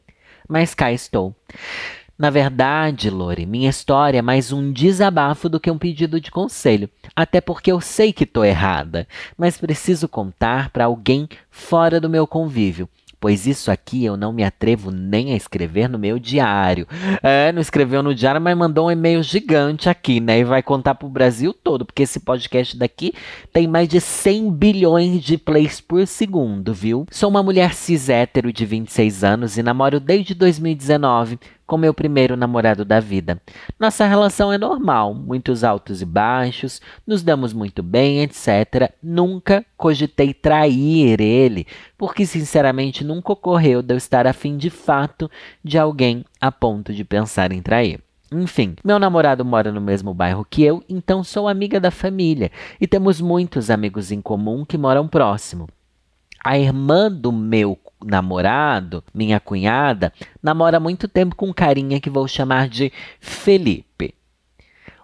Mas 0.48 0.74
cá 0.74 0.92
estou. 0.92 1.36
Na 2.18 2.32
verdade, 2.32 3.12
Lore, 3.12 3.46
minha 3.46 3.70
história 3.70 4.18
é 4.18 4.24
mais 4.24 4.52
um 4.52 4.74
desabafo 4.74 5.48
do 5.48 5.60
que 5.60 5.70
um 5.70 5.78
pedido 5.78 6.20
de 6.20 6.32
conselho. 6.32 6.90
Até 7.16 7.40
porque 7.40 7.72
eu 7.72 7.80
sei 7.80 8.12
que 8.12 8.24
estou 8.24 8.44
errada, 8.44 9.08
mas 9.38 9.56
preciso 9.56 10.10
contar 10.10 10.72
para 10.72 10.86
alguém 10.86 11.30
fora 11.52 12.02
do 12.02 12.10
meu 12.10 12.26
convívio 12.26 12.90
pois 13.20 13.46
isso 13.46 13.70
aqui 13.70 14.06
eu 14.06 14.16
não 14.16 14.32
me 14.32 14.44
atrevo 14.44 14.92
nem 14.92 15.34
a 15.34 15.36
escrever 15.36 15.90
no 15.90 16.00
meu 16.00 16.18
diário. 16.18 16.88
É, 17.22 17.52
não 17.52 17.62
escreveu 17.62 18.02
no 18.02 18.16
diário, 18.16 18.40
mas 18.40 18.58
mandou 18.58 18.88
um 18.88 18.92
e-mail 18.92 19.22
gigante 19.22 19.90
aqui, 19.90 20.20
né? 20.20 20.40
E 20.40 20.44
vai 20.44 20.64
contar 20.64 20.96
pro 20.96 21.10
Brasil 21.10 21.54
todo, 21.54 21.86
porque 21.86 22.04
esse 22.04 22.20
podcast 22.20 22.78
daqui 22.78 23.14
tem 23.52 23.68
mais 23.68 23.88
de 23.88 24.00
100 24.00 24.52
bilhões 24.52 25.22
de 25.22 25.38
plays 25.38 25.82
por 25.82 26.06
segundo, 26.08 26.74
viu? 26.74 27.06
Sou 27.12 27.30
uma 27.30 27.44
mulher 27.44 27.74
cis 27.74 28.10
hétero 28.10 28.54
de 28.54 28.66
26 28.66 29.24
anos 29.24 29.58
e 29.58 29.64
namoro 29.64 30.00
desde 30.00 30.34
2019 30.34 31.40
com 31.70 31.78
meu 31.78 31.94
primeiro 31.94 32.36
namorado 32.36 32.84
da 32.84 33.00
vida. 33.00 33.40
Nossa 33.80 34.08
relação 34.08 34.52
é 34.52 34.58
normal, 34.58 35.14
muitos 35.14 35.64
altos 35.64 36.02
e 36.02 36.06
baixos, 36.06 36.82
nos 37.06 37.22
damos 37.22 37.54
muito 37.54 37.84
bem, 37.84 38.24
etc. 38.24 38.92
Nunca 39.04 39.64
cogitei 39.78 40.34
trair 40.34 41.22
ele, 41.22 41.68
porque 41.96 42.26
sinceramente 42.26 43.04
nunca 43.04 43.34
ocorreu 43.34 43.84
de 43.84 43.94
eu 43.94 43.98
estar 43.98 44.26
afim 44.26 44.58
de 44.58 44.72
fato 44.72 45.30
de 45.64 45.78
alguém 45.78 46.26
a 46.42 46.52
ponto 46.52 46.92
de 46.92 47.04
pensar 47.04 47.52
em 47.52 47.62
trair. 47.62 48.00
Enfim, 48.32 48.76
meu 48.84 48.98
namorado 48.98 49.46
mora 49.46 49.72
no 49.72 49.80
mesmo 49.80 50.12
bairro 50.12 50.48
que 50.50 50.64
eu, 50.64 50.84
então 50.90 51.24
sou 51.24 51.48
amiga 51.48 51.80
da 51.80 51.92
família 51.92 52.52
e 52.82 52.88
temos 52.88 53.22
muitos 53.22 53.70
amigos 53.70 54.12
em 54.12 54.22
comum 54.22 54.66
que 54.66 54.78
moram 54.78 55.08
próximo. 55.08 55.68
A 56.44 56.58
irmã 56.58 57.12
do 57.12 57.32
meu 57.32 57.78
namorado, 58.04 59.04
minha 59.14 59.40
cunhada, 59.40 60.14
namora 60.42 60.80
muito 60.80 61.08
tempo 61.08 61.36
com 61.36 61.48
um 61.48 61.54
carinha 61.54 62.00
que 62.00 62.10
vou 62.10 62.28
chamar 62.28 62.68
de 62.68 62.92
Felipe. 63.20 64.16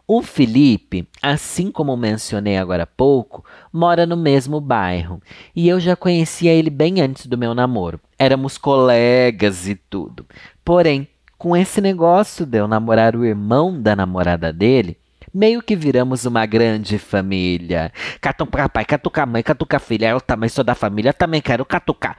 O 0.07 0.21
Felipe, 0.21 1.07
assim 1.19 1.71
como 1.71 1.97
mencionei 1.97 2.57
agora 2.57 2.83
há 2.83 2.87
pouco, 2.87 3.43
mora 3.73 4.05
no 4.05 4.15
mesmo 4.15 4.61
bairro 4.61 5.19
e 5.55 5.67
eu 5.67 5.79
já 5.79 5.95
conhecia 5.95 6.53
ele 6.53 6.69
bem 6.69 7.01
antes 7.01 7.25
do 7.25 7.37
meu 7.37 7.55
namoro. 7.55 7.99
Éramos 8.19 8.55
colegas 8.55 9.67
e 9.67 9.73
tudo. 9.73 10.23
Porém, 10.63 11.07
com 11.39 11.57
esse 11.57 11.81
negócio 11.81 12.45
de 12.45 12.59
eu 12.59 12.67
namorar 12.67 13.15
o 13.15 13.25
irmão 13.25 13.81
da 13.81 13.95
namorada 13.95 14.53
dele, 14.53 14.95
meio 15.35 15.61
que 15.61 15.75
viramos 15.75 16.25
uma 16.25 16.45
grande 16.45 16.97
família. 16.97 17.91
Catucar 18.21 18.69
pai, 18.69 18.85
catucar 18.85 19.27
mãe, 19.27 19.43
catucar 19.43 19.81
filha. 19.81 20.09
Eu 20.09 20.21
também 20.21 20.47
sou 20.47 20.63
da 20.63 20.73
família, 20.73 21.11
também 21.11 21.41
quero 21.41 21.65
catucar. 21.65 22.17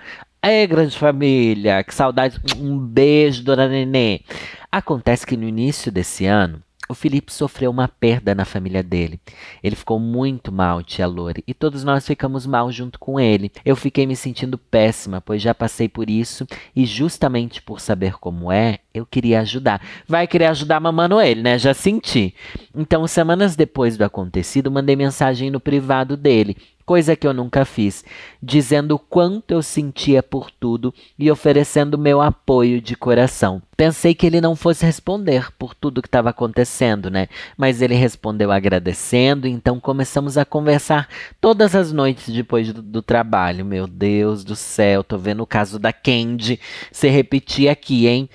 É, 0.48 0.64
grande 0.64 0.96
família, 0.96 1.82
que 1.82 1.92
saudade. 1.92 2.40
Um 2.56 2.78
beijo, 2.78 3.42
dona 3.42 3.66
Nenê. 3.66 4.20
Acontece 4.70 5.26
que 5.26 5.36
no 5.36 5.42
início 5.42 5.90
desse 5.90 6.24
ano, 6.24 6.62
o 6.88 6.94
Felipe 6.94 7.32
sofreu 7.32 7.68
uma 7.68 7.88
perda 7.88 8.32
na 8.32 8.44
família 8.44 8.80
dele. 8.80 9.18
Ele 9.60 9.74
ficou 9.74 9.98
muito 9.98 10.52
mal, 10.52 10.84
tia 10.84 11.04
Lore, 11.04 11.42
e 11.48 11.52
todos 11.52 11.82
nós 11.82 12.06
ficamos 12.06 12.46
mal 12.46 12.70
junto 12.70 12.96
com 12.96 13.18
ele. 13.18 13.50
Eu 13.64 13.74
fiquei 13.74 14.06
me 14.06 14.14
sentindo 14.14 14.56
péssima, 14.56 15.20
pois 15.20 15.42
já 15.42 15.52
passei 15.52 15.88
por 15.88 16.08
isso 16.08 16.46
e 16.76 16.86
justamente 16.86 17.60
por 17.60 17.80
saber 17.80 18.14
como 18.20 18.52
é, 18.52 18.78
eu 18.94 19.04
queria 19.04 19.40
ajudar. 19.40 19.82
Vai 20.06 20.28
querer 20.28 20.46
ajudar 20.46 20.78
mamando 20.78 21.20
ele, 21.20 21.42
né? 21.42 21.58
Já 21.58 21.74
senti. 21.74 22.32
Então, 22.72 23.04
semanas 23.08 23.56
depois 23.56 23.96
do 23.96 24.04
acontecido, 24.04 24.70
mandei 24.70 24.94
mensagem 24.94 25.50
no 25.50 25.58
privado 25.58 26.16
dele 26.16 26.56
coisa 26.86 27.16
que 27.16 27.26
eu 27.26 27.34
nunca 27.34 27.64
fiz, 27.64 28.04
dizendo 28.40 28.96
quanto 28.96 29.50
eu 29.50 29.60
sentia 29.60 30.22
por 30.22 30.52
tudo 30.52 30.94
e 31.18 31.28
oferecendo 31.28 31.98
meu 31.98 32.22
apoio 32.22 32.80
de 32.80 32.94
coração. 32.94 33.60
Pensei 33.76 34.14
que 34.14 34.24
ele 34.24 34.40
não 34.40 34.54
fosse 34.54 34.86
responder 34.86 35.52
por 35.58 35.74
tudo 35.74 36.00
que 36.00 36.06
estava 36.06 36.30
acontecendo, 36.30 37.10
né? 37.10 37.26
Mas 37.58 37.82
ele 37.82 37.96
respondeu 37.96 38.52
agradecendo, 38.52 39.48
então 39.48 39.80
começamos 39.80 40.38
a 40.38 40.44
conversar 40.44 41.08
todas 41.40 41.74
as 41.74 41.92
noites 41.92 42.32
depois 42.32 42.72
do, 42.72 42.80
do 42.80 43.02
trabalho. 43.02 43.64
Meu 43.64 43.88
Deus 43.88 44.44
do 44.44 44.54
céu, 44.54 45.02
tô 45.02 45.18
vendo 45.18 45.42
o 45.42 45.46
caso 45.46 45.80
da 45.80 45.92
Candy 45.92 46.60
se 46.92 47.08
repetir 47.08 47.68
aqui, 47.68 48.06
hein? 48.06 48.30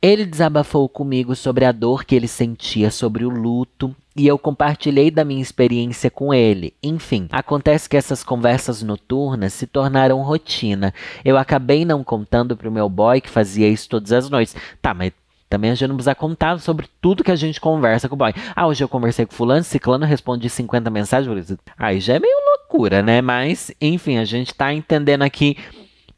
Ele 0.00 0.24
desabafou 0.24 0.88
comigo 0.88 1.34
sobre 1.34 1.64
a 1.64 1.72
dor 1.72 2.04
que 2.04 2.14
ele 2.14 2.28
sentia, 2.28 2.90
sobre 2.90 3.24
o 3.24 3.28
luto 3.28 3.94
e 4.18 4.26
eu 4.26 4.36
compartilhei 4.36 5.12
da 5.12 5.24
minha 5.24 5.40
experiência 5.40 6.10
com 6.10 6.34
ele. 6.34 6.74
Enfim, 6.82 7.28
acontece 7.30 7.88
que 7.88 7.96
essas 7.96 8.24
conversas 8.24 8.82
noturnas 8.82 9.52
se 9.52 9.66
tornaram 9.66 10.20
rotina. 10.22 10.92
Eu 11.24 11.38
acabei 11.38 11.84
não 11.84 12.02
contando 12.02 12.56
pro 12.56 12.70
meu 12.70 12.88
boy 12.88 13.20
que 13.20 13.30
fazia 13.30 13.68
isso 13.68 13.88
todas 13.88 14.10
as 14.10 14.28
noites. 14.28 14.56
Tá, 14.82 14.92
mas 14.92 15.12
também 15.48 15.70
a 15.70 15.74
gente 15.74 15.88
não 15.88 15.94
precisa 15.94 16.16
contar 16.16 16.58
sobre 16.58 16.88
tudo 17.00 17.22
que 17.22 17.30
a 17.30 17.36
gente 17.36 17.60
conversa 17.60 18.08
com 18.08 18.16
o 18.16 18.18
boy. 18.18 18.34
Ah, 18.56 18.66
hoje 18.66 18.82
eu 18.82 18.88
conversei 18.88 19.24
com 19.24 19.32
fulano, 19.32 19.62
ciclano, 19.62 20.04
respondi 20.04 20.50
50 20.50 20.90
mensagens. 20.90 21.56
Aí 21.78 22.00
já 22.00 22.14
é 22.14 22.18
meio 22.18 22.36
loucura, 22.44 23.02
né? 23.02 23.22
Mas, 23.22 23.72
enfim, 23.80 24.18
a 24.18 24.24
gente 24.24 24.52
tá 24.52 24.74
entendendo 24.74 25.22
aqui 25.22 25.56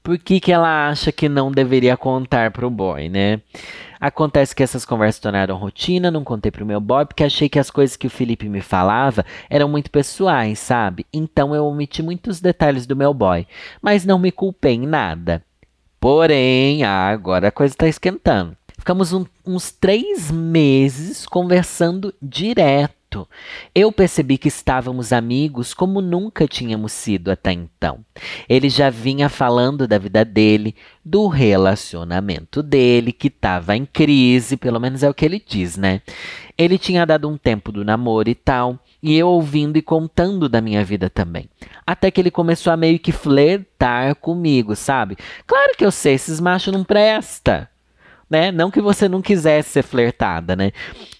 por 0.02 0.18
que, 0.18 0.40
que 0.40 0.50
ela 0.50 0.88
acha 0.88 1.12
que 1.12 1.28
não 1.28 1.52
deveria 1.52 1.96
contar 1.98 2.50
pro 2.50 2.70
boy, 2.70 3.10
né? 3.10 3.40
Acontece 4.00 4.56
que 4.56 4.62
essas 4.62 4.86
conversas 4.86 5.20
tornaram 5.20 5.56
rotina, 5.56 6.10
não 6.10 6.24
contei 6.24 6.50
pro 6.50 6.64
meu 6.64 6.80
boy, 6.80 7.04
porque 7.04 7.22
achei 7.22 7.50
que 7.50 7.58
as 7.58 7.70
coisas 7.70 7.96
que 7.96 8.06
o 8.06 8.10
Felipe 8.10 8.48
me 8.48 8.62
falava 8.62 9.26
eram 9.50 9.68
muito 9.68 9.90
pessoais, 9.90 10.58
sabe? 10.58 11.04
Então 11.12 11.54
eu 11.54 11.66
omiti 11.66 12.02
muitos 12.02 12.40
detalhes 12.40 12.86
do 12.86 12.96
meu 12.96 13.12
boy, 13.12 13.46
mas 13.82 14.06
não 14.06 14.18
me 14.18 14.32
culpei 14.32 14.74
em 14.74 14.86
nada. 14.86 15.44
Porém, 16.00 16.82
agora 16.82 17.48
a 17.48 17.52
coisa 17.52 17.74
tá 17.76 17.86
esquentando. 17.86 18.56
Ficamos 18.78 19.12
um, 19.12 19.26
uns 19.44 19.70
três 19.70 20.30
meses 20.30 21.26
conversando 21.26 22.14
direto. 22.22 22.99
Eu 23.74 23.90
percebi 23.90 24.38
que 24.38 24.48
estávamos 24.48 25.12
amigos 25.12 25.74
como 25.74 26.00
nunca 26.00 26.46
tínhamos 26.46 26.92
sido 26.92 27.30
até 27.30 27.52
então. 27.52 28.04
Ele 28.48 28.68
já 28.68 28.90
vinha 28.90 29.28
falando 29.28 29.86
da 29.86 29.98
vida 29.98 30.24
dele, 30.24 30.74
do 31.04 31.26
relacionamento 31.26 32.62
dele, 32.62 33.12
que 33.12 33.28
estava 33.28 33.76
em 33.76 33.84
crise, 33.84 34.56
pelo 34.56 34.78
menos 34.78 35.02
é 35.02 35.10
o 35.10 35.14
que 35.14 35.24
ele 35.24 35.42
diz, 35.44 35.76
né? 35.76 36.02
Ele 36.56 36.78
tinha 36.78 37.06
dado 37.06 37.28
um 37.28 37.36
tempo 37.36 37.72
do 37.72 37.84
namoro 37.84 38.28
e 38.28 38.34
tal, 38.34 38.78
e 39.02 39.16
eu 39.16 39.28
ouvindo 39.28 39.76
e 39.76 39.82
contando 39.82 40.48
da 40.48 40.60
minha 40.60 40.84
vida 40.84 41.08
também. 41.08 41.48
Até 41.86 42.10
que 42.10 42.20
ele 42.20 42.30
começou 42.30 42.72
a 42.72 42.76
meio 42.76 42.98
que 42.98 43.12
flertar 43.12 44.14
comigo, 44.16 44.76
sabe? 44.76 45.16
Claro 45.46 45.72
que 45.76 45.84
eu 45.84 45.90
sei, 45.90 46.14
esses 46.14 46.38
machos 46.38 46.72
não 46.72 46.84
presta 46.84 47.68
né? 48.30 48.52
Não 48.52 48.70
que 48.70 48.80
você 48.80 49.08
não 49.08 49.20
quisesse 49.20 49.70
ser 49.70 49.82
flertada, 49.82 50.54
né? 50.54 50.70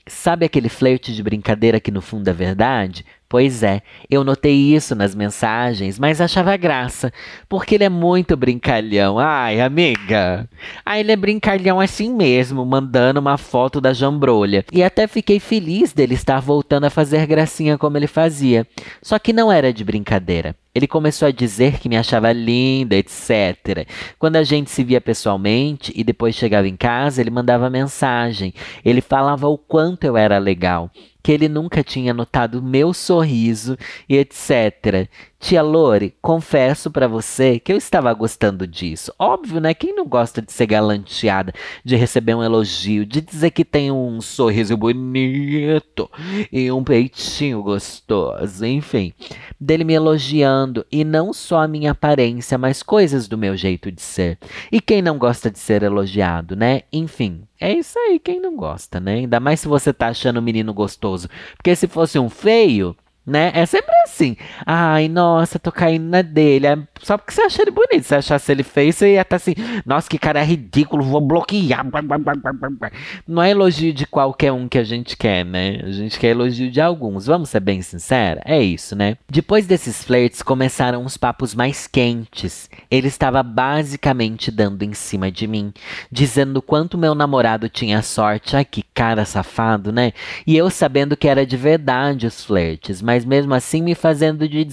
Sabe 0.07 0.46
aquele 0.46 0.68
flerte 0.68 1.12
de 1.12 1.23
brincadeira 1.23 1.81
que 1.81 1.90
no 1.90 2.01
fundo 2.01 2.29
é 2.29 2.33
verdade? 2.33 3.05
Pois 3.31 3.62
é, 3.62 3.81
eu 4.11 4.25
notei 4.25 4.75
isso 4.75 4.93
nas 4.97 5.14
mensagens, 5.14 6.01
mas 6.01 6.21
achava 6.21 6.57
graça, 6.57 7.12
porque 7.49 7.77
ele 7.77 7.85
é 7.85 7.88
muito 7.88 8.37
brincalhão. 8.37 9.21
Ai, 9.21 9.61
amiga. 9.61 10.49
Ah, 10.85 10.99
ele 10.99 11.12
é 11.12 11.16
brincalhão 11.16 11.79
assim 11.79 12.12
mesmo, 12.12 12.66
mandando 12.66 13.21
uma 13.21 13.38
foto 13.38 13.81
da 13.81 13.93
jambrolha. 13.93 14.64
E 14.73 14.83
até 14.83 15.07
fiquei 15.07 15.38
feliz 15.38 15.93
dele 15.93 16.14
estar 16.14 16.40
voltando 16.40 16.87
a 16.87 16.90
fazer 16.90 17.25
gracinha 17.25 17.79
como 17.79 17.97
ele 17.97 18.09
fazia. 18.09 18.66
Só 19.01 19.16
que 19.16 19.33
não 19.33 19.53
era 19.53 19.73
de 19.73 19.85
brincadeira. 19.85 20.57
Ele 20.75 20.88
começou 20.88 21.29
a 21.29 21.33
dizer 21.33 21.79
que 21.79 21.88
me 21.88 21.97
achava 21.97 22.33
linda, 22.33 22.97
etc. 22.97 23.87
Quando 24.19 24.37
a 24.37 24.43
gente 24.43 24.73
se 24.73 24.83
via 24.83 25.01
pessoalmente 25.01 25.93
e 25.95 26.03
depois 26.03 26.35
chegava 26.35 26.66
em 26.66 26.77
casa, 26.77 27.21
ele 27.21 27.31
mandava 27.31 27.71
mensagem. 27.71 28.53
Ele 28.85 29.01
falava 29.01 29.47
o 29.47 29.57
quanto 29.57 30.03
eu 30.03 30.16
era 30.16 30.38
legal 30.38 30.90
que 31.22 31.33
ele 31.33 31.48
nunca 31.48 31.83
tinha 31.83 32.14
notado 32.14 32.62
meu 32.62 32.92
sorriso 32.92 33.76
e 34.09 34.16
etc. 34.16 35.09
Tia 35.40 35.62
Lore, 35.62 36.14
confesso 36.20 36.90
para 36.90 37.09
você 37.09 37.59
que 37.59 37.72
eu 37.72 37.76
estava 37.76 38.12
gostando 38.12 38.66
disso. 38.66 39.11
Óbvio, 39.18 39.59
né? 39.59 39.72
Quem 39.72 39.94
não 39.94 40.06
gosta 40.06 40.42
de 40.42 40.52
ser 40.52 40.66
galanteada, 40.66 41.52
de 41.83 41.96
receber 41.96 42.35
um 42.35 42.42
elogio, 42.42 43.06
de 43.06 43.22
dizer 43.22 43.50
que 43.50 43.64
tem 43.64 43.90
um 43.90 44.20
sorriso 44.20 44.76
bonito 44.76 46.11
e 46.52 46.70
um 46.70 46.85
peitinho 46.85 47.62
gostoso, 47.62 48.66
enfim. 48.66 49.14
Dele 49.59 49.83
me 49.83 49.94
elogiando 49.94 50.85
e 50.92 51.04
não 51.04 51.33
só 51.33 51.61
a 51.61 51.68
minha 51.68 51.92
aparência, 51.92 52.59
mas 52.59 52.83
coisas 52.83 53.26
do 53.26 53.38
meu 53.38 53.56
jeito 53.56 53.90
de 53.90 54.02
ser. 54.02 54.38
E 54.70 54.78
quem 54.78 55.00
não 55.00 55.16
gosta 55.16 55.50
de 55.50 55.59
ser 55.59 55.83
elogiado, 55.83 56.54
né? 56.54 56.83
Enfim, 56.92 57.44
é 57.61 57.73
isso 57.73 57.99
aí, 57.99 58.18
quem 58.18 58.40
não 58.40 58.57
gosta, 58.57 58.99
né? 58.99 59.16
Ainda 59.16 59.38
mais 59.38 59.61
se 59.61 59.68
você 59.68 59.92
tá 59.92 60.09
achando 60.09 60.38
o 60.38 60.42
menino 60.42 60.73
gostoso. 60.73 61.29
Porque 61.57 61.77
se 61.77 61.87
fosse 61.87 62.18
um 62.18 62.31
feio, 62.31 62.96
né? 63.26 63.52
É 63.54 63.64
sempre 63.66 63.94
assim. 64.04 64.37
Ai, 64.66 65.09
nossa, 65.09 65.59
tô 65.59 65.70
caindo 65.70 66.04
na 66.04 66.22
dele. 66.22 66.66
É 66.66 66.78
só 67.02 67.16
porque 67.16 67.33
você 67.33 67.42
acha 67.42 67.62
ele 67.62 67.70
bonito. 67.70 68.02
Se 68.02 68.14
achasse 68.14 68.52
ele 68.52 68.62
feio, 68.62 68.92
você 68.92 69.14
ia 69.14 69.22
estar 69.22 69.30
tá 69.30 69.37
assim, 69.37 69.54
nossa, 69.87 70.09
que 70.09 70.18
cara 70.18 70.42
ridículo, 70.42 71.02
vou 71.02 71.20
bloquear. 71.20 71.87
Não 73.26 73.42
é 73.42 73.50
elogio 73.50 73.92
de 73.92 74.06
qualquer 74.06 74.52
um 74.52 74.68
que 74.68 74.78
a 74.78 74.85
gente 74.85 75.16
quer, 75.16 75.44
né? 75.44 75.80
A 75.85 75.90
gente 75.90 76.18
quer 76.18 76.28
elogio 76.28 76.70
de 76.70 76.80
alguns. 76.80 77.26
Vamos 77.26 77.50
ser 77.50 77.61
bem 77.61 77.80
sincera? 77.83 78.40
É 78.44 78.61
isso, 78.61 78.94
né? 78.94 79.16
Depois 79.28 79.66
desses 79.66 80.02
flertes, 80.04 80.42
começaram 80.42 81.04
os 81.04 81.16
papos 81.16 81.54
mais 81.54 81.87
quentes. 81.87 82.68
Ele 82.90 83.09
estava 83.09 83.42
basicamente 83.42 84.50
dando 84.50 84.83
em 84.83 84.92
cima 84.92 85.30
de 85.30 85.46
mim, 85.46 85.72
dizendo 86.11 86.61
quanto 86.61 86.98
meu 86.98 87.14
namorado 87.14 87.68
tinha 87.68 88.02
sorte. 88.02 88.56
Ai, 88.56 88.64
que 88.64 88.83
cara 88.94 89.24
safado, 89.24 89.92
né? 89.92 90.12
E 90.46 90.56
eu 90.56 90.68
sabendo 90.68 91.16
que 91.16 91.28
era 91.28 91.46
de 91.46 91.56
verdade 91.56 92.26
os 92.26 92.44
flertes, 92.44 93.00
mas 93.11 93.25
mesmo 93.25 93.53
assim 93.53 93.83
me 93.83 93.96
fazendo 93.96 94.49
de 94.49 94.64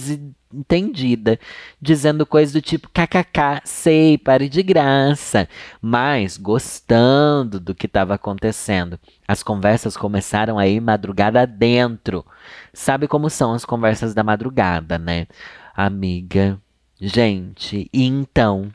entendida, 0.54 1.40
dizendo 1.82 2.24
coisas 2.24 2.52
do 2.52 2.62
tipo 2.62 2.88
kkk, 2.88 3.62
sei, 3.64 4.16
pare 4.16 4.48
de 4.48 4.62
graça, 4.62 5.48
mas 5.82 6.36
gostando 6.36 7.58
do 7.58 7.74
que 7.74 7.86
estava 7.86 8.14
acontecendo. 8.14 8.96
As 9.26 9.42
conversas 9.42 9.96
começaram 9.96 10.56
a 10.56 10.68
ir 10.68 10.80
madrugada 10.80 11.44
dentro. 11.44 12.24
Sabe 12.72 13.08
como 13.08 13.28
são 13.28 13.54
as 13.54 13.64
conversas 13.64 14.14
da 14.14 14.22
madrugada, 14.22 14.98
né? 14.98 15.26
Amiga, 15.74 16.60
gente, 17.00 17.90
e 17.92 18.06
então 18.06 18.70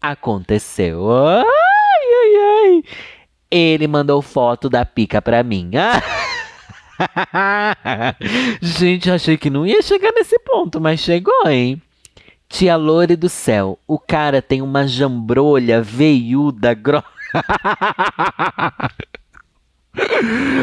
aconteceu. 0.00 1.10
Ai, 1.10 1.44
ai, 1.44 2.36
ai. 2.36 2.84
Ele 3.50 3.88
mandou 3.88 4.22
foto 4.22 4.70
da 4.70 4.86
pica 4.86 5.20
pra 5.20 5.42
mim. 5.42 5.72
Ah! 5.74 6.00
Gente, 8.60 9.10
achei 9.10 9.36
que 9.36 9.50
não 9.50 9.66
ia 9.66 9.82
chegar 9.82 10.12
nesse 10.12 10.38
ponto, 10.40 10.80
mas 10.80 11.00
chegou, 11.00 11.48
hein? 11.48 11.80
Tia 12.48 12.76
Lore 12.76 13.14
do 13.14 13.28
céu, 13.28 13.78
o 13.86 13.98
cara 13.98 14.40
tem 14.40 14.62
uma 14.62 14.86
jambrolha 14.86 15.82
veiuda 15.82 16.72
grossa. 16.74 17.04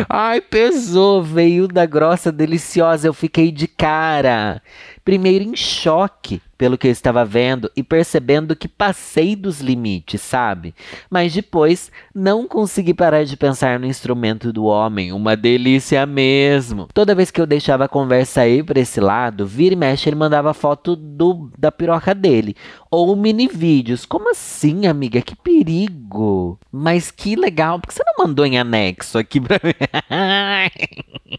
Ai, 0.09 0.41
pesou, 0.41 1.21
veiuda 1.21 1.85
grossa, 1.85 2.31
deliciosa. 2.31 3.07
Eu 3.07 3.13
fiquei 3.13 3.51
de 3.51 3.67
cara. 3.67 4.61
Primeiro 5.05 5.45
em 5.45 5.55
choque 5.55 6.41
pelo 6.57 6.77
que 6.77 6.87
eu 6.87 6.91
estava 6.91 7.23
vendo 7.25 7.69
e 7.75 7.83
percebendo 7.83 8.55
que 8.55 8.67
passei 8.67 9.35
dos 9.35 9.59
limites, 9.61 10.21
sabe? 10.21 10.73
Mas 11.09 11.33
depois 11.33 11.91
não 12.13 12.47
consegui 12.47 12.93
parar 12.93 13.23
de 13.23 13.37
pensar 13.37 13.79
no 13.79 13.85
instrumento 13.85 14.51
do 14.51 14.65
homem, 14.65 15.11
uma 15.11 15.35
delícia 15.35 16.05
mesmo. 16.05 16.87
Toda 16.93 17.15
vez 17.15 17.29
que 17.29 17.39
eu 17.39 17.45
deixava 17.45 17.85
a 17.85 17.89
conversa 17.89 18.47
ir 18.47 18.63
para 18.63 18.79
esse 18.79 18.99
lado, 18.99 19.45
vira 19.45 19.73
e 19.73 19.77
mexe 19.77 20.09
ele 20.09 20.15
mandava 20.15 20.53
foto 20.53 20.95
do, 20.95 21.51
da 21.57 21.71
piroca 21.71 22.15
dele 22.15 22.55
ou 22.89 23.13
mini 23.15 23.47
vídeos. 23.47 24.05
Como 24.05 24.31
assim, 24.31 24.87
amiga? 24.87 25.21
Que 25.21 25.35
perigo! 25.35 26.57
Mas 26.71 27.11
que 27.11 27.35
legal, 27.35 27.79
porque 27.79 27.93
você 27.93 28.03
não 28.05 28.25
mandou 28.25 28.45
em 28.45 28.57
anexo 28.57 29.17
aqui 29.17 29.41
pra 29.41 29.59
mim? 29.61 29.73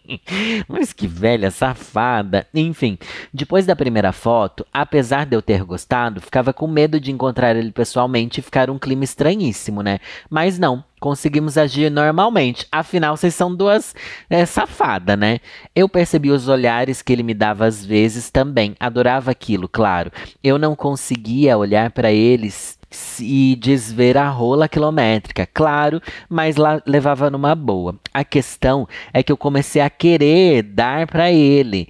Mas 0.69 0.93
que 0.93 1.07
velha 1.07 1.51
safada. 1.51 2.47
Enfim, 2.55 2.99
depois 3.33 3.56
da 3.65 3.75
primeira 3.75 4.13
foto, 4.13 4.67
apesar 4.73 5.07
apesar 5.07 5.25
de 5.25 5.37
eu 5.37 5.43
ter 5.43 5.63
gostado, 5.63 6.21
ficava 6.21 6.53
com 6.53 6.67
medo 6.67 6.99
de 6.99 7.13
encontrar 7.13 7.55
ele 7.55 7.71
pessoalmente 7.71 8.41
e 8.41 8.43
ficar 8.43 8.69
um 8.69 8.79
clima 8.79 9.05
estranhíssimo, 9.05 9.83
né? 9.83 10.01
Mas 10.29 10.59
não, 10.59 10.83
conseguimos 11.01 11.57
agir 11.57 11.91
normalmente. 11.91 12.67
Afinal, 12.73 13.17
vocês 13.17 13.35
são 13.35 13.55
duas 13.55 13.95
é, 14.29 14.45
safadas, 14.45 15.17
né? 15.17 15.39
Eu 15.75 15.89
percebi 15.89 16.31
os 16.31 16.49
olhares 16.49 17.03
que 17.03 17.13
ele 17.13 17.23
me 17.23 17.35
dava 17.35 17.67
às 17.67 17.85
vezes 17.85 18.31
também. 18.31 18.75
Adorava 18.81 19.31
aquilo, 19.31 19.69
claro. 19.69 20.11
Eu 20.43 20.59
não 20.59 20.75
conseguia 20.75 21.57
olhar 21.57 21.91
para 21.93 22.11
eles 22.11 22.77
e 23.21 23.57
desver 23.61 24.17
a 24.17 24.29
rola 24.29 24.69
quilométrica, 24.69 25.47
claro, 25.53 26.01
mas 26.29 26.57
lá 26.57 26.81
levava 26.87 27.31
numa 27.31 27.55
boa. 27.55 27.95
A 28.13 28.25
questão 28.25 28.89
é 29.13 29.23
que 29.23 29.31
eu 29.31 29.37
comecei 29.37 29.83
a 29.83 29.91
querer 29.91 30.63
dar 30.63 31.07
para 31.07 31.31
ele. 31.31 31.89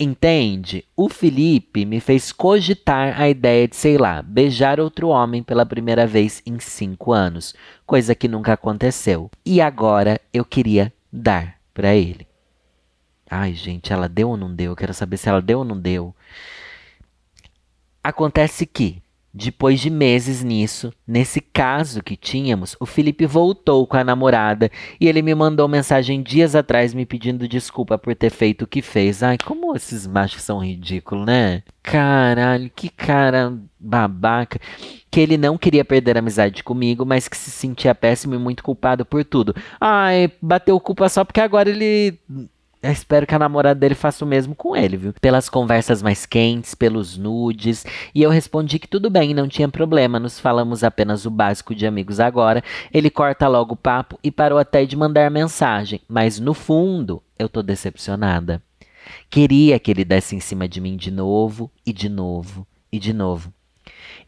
Entende? 0.00 0.84
O 0.96 1.08
Felipe 1.08 1.84
me 1.84 1.98
fez 1.98 2.30
cogitar 2.30 3.20
a 3.20 3.28
ideia 3.28 3.66
de, 3.66 3.74
sei 3.74 3.98
lá, 3.98 4.22
beijar 4.22 4.78
outro 4.78 5.08
homem 5.08 5.42
pela 5.42 5.66
primeira 5.66 6.06
vez 6.06 6.40
em 6.46 6.60
cinco 6.60 7.12
anos, 7.12 7.52
coisa 7.84 8.14
que 8.14 8.28
nunca 8.28 8.52
aconteceu. 8.52 9.28
E 9.44 9.60
agora 9.60 10.20
eu 10.32 10.44
queria 10.44 10.92
dar 11.12 11.58
para 11.74 11.96
ele. 11.96 12.28
Ai, 13.28 13.54
gente, 13.54 13.92
ela 13.92 14.08
deu 14.08 14.28
ou 14.28 14.36
não 14.36 14.54
deu? 14.54 14.70
Eu 14.72 14.76
quero 14.76 14.94
saber 14.94 15.16
se 15.16 15.28
ela 15.28 15.42
deu 15.42 15.58
ou 15.58 15.64
não 15.64 15.78
deu. 15.78 16.14
Acontece 18.02 18.66
que 18.66 19.02
Depois 19.32 19.78
de 19.78 19.90
meses 19.90 20.42
nisso, 20.42 20.92
nesse 21.06 21.40
caso 21.40 22.02
que 22.02 22.16
tínhamos, 22.16 22.74
o 22.80 22.86
Felipe 22.86 23.26
voltou 23.26 23.86
com 23.86 23.96
a 23.96 24.02
namorada 24.02 24.70
e 24.98 25.06
ele 25.06 25.20
me 25.20 25.34
mandou 25.34 25.68
mensagem 25.68 26.22
dias 26.22 26.54
atrás 26.54 26.94
me 26.94 27.04
pedindo 27.04 27.46
desculpa 27.46 27.98
por 27.98 28.14
ter 28.16 28.30
feito 28.30 28.62
o 28.62 28.66
que 28.66 28.80
fez. 28.80 29.22
Ai, 29.22 29.36
como 29.44 29.76
esses 29.76 30.06
machos 30.06 30.42
são 30.42 30.58
ridículos, 30.58 31.26
né? 31.26 31.62
Caralho, 31.82 32.70
que 32.74 32.88
cara 32.88 33.56
babaca. 33.78 34.58
Que 35.10 35.20
ele 35.20 35.36
não 35.36 35.58
queria 35.58 35.84
perder 35.84 36.16
a 36.16 36.20
amizade 36.20 36.64
comigo, 36.64 37.04
mas 37.04 37.28
que 37.28 37.36
se 37.36 37.50
sentia 37.50 37.94
péssimo 37.94 38.34
e 38.34 38.38
muito 38.38 38.62
culpado 38.62 39.04
por 39.04 39.24
tudo. 39.24 39.54
Ai, 39.80 40.32
bateu 40.40 40.80
culpa 40.80 41.08
só 41.08 41.24
porque 41.24 41.40
agora 41.40 41.68
ele 41.68 42.18
eu 42.80 42.92
espero 42.92 43.26
que 43.26 43.34
a 43.34 43.38
namorada 43.38 43.78
dele 43.78 43.94
faça 43.94 44.24
o 44.24 44.28
mesmo 44.28 44.54
com 44.54 44.76
ele, 44.76 44.96
viu? 44.96 45.12
Pelas 45.20 45.48
conversas 45.48 46.00
mais 46.00 46.24
quentes, 46.24 46.74
pelos 46.74 47.16
nudes. 47.16 47.84
E 48.14 48.22
eu 48.22 48.30
respondi 48.30 48.78
que 48.78 48.86
tudo 48.86 49.10
bem, 49.10 49.34
não 49.34 49.48
tinha 49.48 49.68
problema. 49.68 50.20
Nos 50.20 50.38
falamos 50.38 50.84
apenas 50.84 51.26
o 51.26 51.30
básico 51.30 51.74
de 51.74 51.86
amigos 51.86 52.20
agora. 52.20 52.62
Ele 52.92 53.10
corta 53.10 53.48
logo 53.48 53.74
o 53.74 53.76
papo 53.76 54.18
e 54.22 54.30
parou 54.30 54.58
até 54.58 54.84
de 54.84 54.96
mandar 54.96 55.28
mensagem. 55.30 56.00
Mas 56.08 56.38
no 56.38 56.54
fundo, 56.54 57.20
eu 57.36 57.48
tô 57.48 57.62
decepcionada. 57.62 58.62
Queria 59.28 59.78
que 59.78 59.90
ele 59.90 60.04
desse 60.04 60.36
em 60.36 60.40
cima 60.40 60.68
de 60.68 60.80
mim 60.80 60.96
de 60.96 61.10
novo, 61.10 61.70
e 61.84 61.92
de 61.92 62.08
novo, 62.08 62.66
e 62.92 62.98
de 62.98 63.12
novo. 63.12 63.52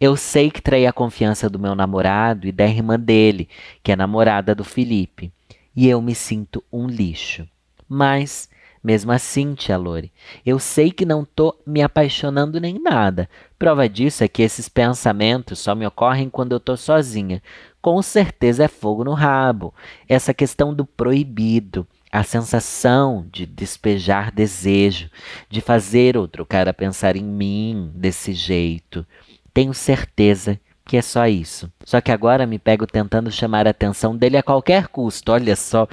Eu 0.00 0.16
sei 0.16 0.50
que 0.50 0.62
traí 0.62 0.86
a 0.86 0.92
confiança 0.92 1.48
do 1.48 1.58
meu 1.58 1.74
namorado 1.74 2.46
e 2.46 2.52
da 2.52 2.66
irmã 2.66 2.98
dele, 2.98 3.48
que 3.82 3.92
é 3.92 3.96
namorada 3.96 4.54
do 4.54 4.64
Felipe. 4.64 5.32
E 5.76 5.88
eu 5.88 6.00
me 6.02 6.14
sinto 6.14 6.64
um 6.72 6.86
lixo. 6.86 7.46
Mas, 7.92 8.48
mesmo 8.84 9.10
assim, 9.10 9.52
tia 9.52 9.76
Lore, 9.76 10.12
eu 10.46 10.60
sei 10.60 10.92
que 10.92 11.04
não 11.04 11.24
tô 11.24 11.56
me 11.66 11.82
apaixonando 11.82 12.60
nem 12.60 12.78
nada. 12.80 13.28
Prova 13.58 13.88
disso 13.88 14.22
é 14.22 14.28
que 14.28 14.42
esses 14.42 14.68
pensamentos 14.68 15.58
só 15.58 15.74
me 15.74 15.84
ocorrem 15.84 16.30
quando 16.30 16.52
eu 16.52 16.60
tô 16.60 16.76
sozinha. 16.76 17.42
Com 17.82 18.00
certeza 18.00 18.62
é 18.62 18.68
fogo 18.68 19.02
no 19.02 19.12
rabo. 19.12 19.74
Essa 20.08 20.32
questão 20.32 20.72
do 20.72 20.86
proibido, 20.86 21.84
a 22.12 22.22
sensação 22.22 23.26
de 23.32 23.44
despejar 23.44 24.30
desejo, 24.30 25.10
de 25.48 25.60
fazer 25.60 26.16
outro 26.16 26.46
cara 26.46 26.72
pensar 26.72 27.16
em 27.16 27.24
mim 27.24 27.90
desse 27.92 28.32
jeito. 28.32 29.04
Tenho 29.52 29.74
certeza 29.74 30.60
que 30.84 30.96
é 30.96 31.02
só 31.02 31.26
isso. 31.26 31.70
Só 31.84 32.00
que 32.00 32.10
agora 32.10 32.46
me 32.46 32.58
pego 32.58 32.86
tentando 32.86 33.30
chamar 33.30 33.66
a 33.66 33.70
atenção 33.70 34.16
dele 34.16 34.36
a 34.36 34.42
qualquer 34.42 34.88
custo. 34.88 35.32
Olha 35.32 35.54
só, 35.54 35.86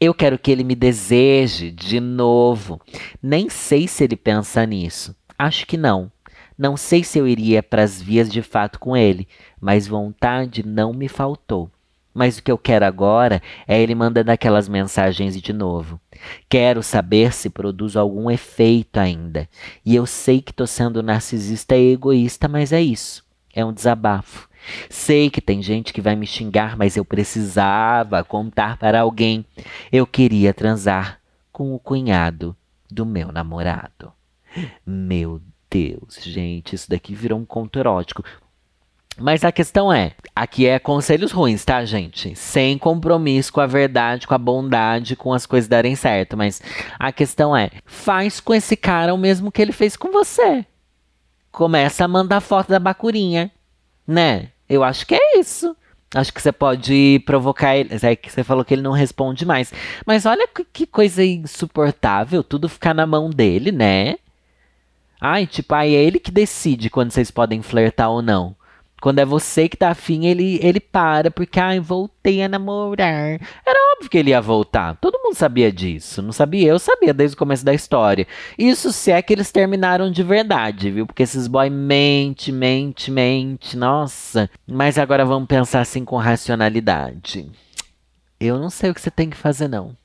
eu 0.00 0.12
quero 0.12 0.38
que 0.38 0.50
ele 0.50 0.64
me 0.64 0.74
deseje 0.74 1.70
de 1.70 2.00
novo. 2.00 2.80
Nem 3.22 3.48
sei 3.48 3.88
se 3.88 4.04
ele 4.04 4.16
pensa 4.16 4.64
nisso. 4.66 5.14
Acho 5.38 5.66
que 5.66 5.76
não. 5.76 6.10
Não 6.56 6.76
sei 6.76 7.02
se 7.02 7.18
eu 7.18 7.26
iria 7.26 7.62
para 7.62 7.82
as 7.82 8.00
vias 8.00 8.30
de 8.30 8.42
fato 8.42 8.78
com 8.78 8.96
ele, 8.96 9.26
mas 9.60 9.88
vontade 9.88 10.64
não 10.64 10.92
me 10.92 11.08
faltou. 11.08 11.70
Mas 12.14 12.36
o 12.36 12.42
que 12.42 12.52
eu 12.52 12.58
quero 12.58 12.84
agora 12.84 13.40
é 13.66 13.80
ele 13.80 13.94
mandando 13.94 14.30
aquelas 14.30 14.68
mensagens 14.68 15.40
de 15.40 15.52
novo. 15.52 15.98
Quero 16.48 16.82
saber 16.82 17.32
se 17.32 17.48
produz 17.48 17.96
algum 17.96 18.30
efeito 18.30 18.98
ainda. 18.98 19.48
E 19.84 19.96
eu 19.96 20.04
sei 20.04 20.42
que 20.42 20.50
estou 20.50 20.66
sendo 20.66 21.02
narcisista 21.02 21.74
e 21.74 21.92
egoísta, 21.92 22.48
mas 22.48 22.70
é 22.72 22.82
isso. 22.82 23.24
É 23.54 23.64
um 23.64 23.72
desabafo. 23.72 24.48
Sei 24.88 25.28
que 25.28 25.40
tem 25.40 25.62
gente 25.62 25.92
que 25.92 26.00
vai 26.00 26.14
me 26.14 26.26
xingar, 26.26 26.76
mas 26.76 26.96
eu 26.96 27.04
precisava 27.04 28.24
contar 28.24 28.76
para 28.76 29.00
alguém. 29.00 29.44
Eu 29.90 30.06
queria 30.06 30.54
transar 30.54 31.20
com 31.52 31.74
o 31.74 31.78
cunhado 31.78 32.56
do 32.90 33.04
meu 33.04 33.32
namorado. 33.32 34.12
Meu 34.86 35.40
Deus, 35.70 36.18
gente, 36.20 36.74
isso 36.74 36.88
daqui 36.88 37.14
virou 37.14 37.38
um 37.38 37.44
conto 37.44 37.78
erótico. 37.78 38.22
Mas 39.18 39.44
a 39.44 39.52
questão 39.52 39.92
é, 39.92 40.12
aqui 40.34 40.66
é 40.66 40.78
conselhos 40.78 41.32
ruins, 41.32 41.64
tá, 41.64 41.84
gente? 41.84 42.34
Sem 42.34 42.78
compromisso 42.78 43.52
com 43.52 43.60
a 43.60 43.66
verdade, 43.66 44.26
com 44.26 44.34
a 44.34 44.38
bondade, 44.38 45.16
com 45.16 45.34
as 45.34 45.44
coisas 45.44 45.68
darem 45.68 45.94
certo. 45.94 46.34
Mas 46.34 46.62
a 46.98 47.12
questão 47.12 47.54
é, 47.54 47.70
faz 47.84 48.40
com 48.40 48.54
esse 48.54 48.74
cara 48.74 49.12
o 49.12 49.18
mesmo 49.18 49.52
que 49.52 49.60
ele 49.60 49.72
fez 49.72 49.96
com 49.96 50.10
você 50.10 50.64
começa 51.52 52.04
a 52.04 52.08
mandar 52.08 52.40
foto 52.40 52.70
da 52.70 52.78
bacurinha, 52.78 53.52
né? 54.08 54.48
Eu 54.68 54.82
acho 54.82 55.06
que 55.06 55.14
é 55.14 55.38
isso. 55.38 55.76
Acho 56.14 56.32
que 56.32 56.42
você 56.42 56.50
pode 56.50 57.22
provocar 57.24 57.76
ele. 57.76 57.90
É 58.02 58.16
que 58.16 58.30
você 58.30 58.42
falou 58.42 58.64
que 58.64 58.74
ele 58.74 58.82
não 58.82 58.92
responde 58.92 59.46
mais. 59.46 59.72
Mas 60.06 60.26
olha 60.26 60.48
que, 60.48 60.64
que 60.64 60.86
coisa 60.86 61.24
insuportável. 61.24 62.42
Tudo 62.42 62.68
ficar 62.68 62.94
na 62.94 63.06
mão 63.06 63.30
dele, 63.30 63.70
né? 63.70 64.16
Ai, 65.20 65.46
tipo, 65.46 65.74
aí 65.74 65.94
é 65.94 66.02
ele 66.02 66.18
que 66.18 66.30
decide 66.30 66.90
quando 66.90 67.12
vocês 67.12 67.30
podem 67.30 67.62
flertar 67.62 68.10
ou 68.10 68.20
não. 68.20 68.56
Quando 69.02 69.18
é 69.18 69.24
você 69.24 69.68
que 69.68 69.76
tá 69.76 69.90
afim, 69.90 70.26
ele, 70.26 70.60
ele 70.62 70.78
para, 70.78 71.28
porque, 71.28 71.58
ai, 71.58 71.80
voltei 71.80 72.40
a 72.40 72.48
namorar. 72.48 73.32
Era 73.66 73.92
óbvio 73.96 74.08
que 74.08 74.16
ele 74.16 74.30
ia 74.30 74.40
voltar. 74.40 74.96
Todo 75.00 75.18
mundo 75.18 75.34
sabia 75.34 75.72
disso. 75.72 76.22
Não 76.22 76.30
sabia? 76.30 76.68
Eu 76.68 76.78
sabia 76.78 77.12
desde 77.12 77.34
o 77.34 77.38
começo 77.38 77.64
da 77.64 77.74
história. 77.74 78.28
Isso 78.56 78.92
se 78.92 79.10
é 79.10 79.20
que 79.20 79.32
eles 79.32 79.50
terminaram 79.50 80.08
de 80.08 80.22
verdade, 80.22 80.88
viu? 80.88 81.04
Porque 81.04 81.24
esses 81.24 81.48
boy 81.48 81.68
mente, 81.68 82.52
mente, 82.52 83.10
mente. 83.10 83.76
Nossa. 83.76 84.48
Mas 84.64 84.96
agora 84.96 85.24
vamos 85.24 85.48
pensar 85.48 85.80
assim 85.80 86.04
com 86.04 86.16
racionalidade. 86.16 87.50
Eu 88.38 88.56
não 88.56 88.70
sei 88.70 88.90
o 88.90 88.94
que 88.94 89.00
você 89.00 89.10
tem 89.10 89.28
que 89.28 89.36
fazer, 89.36 89.66
não. 89.66 89.96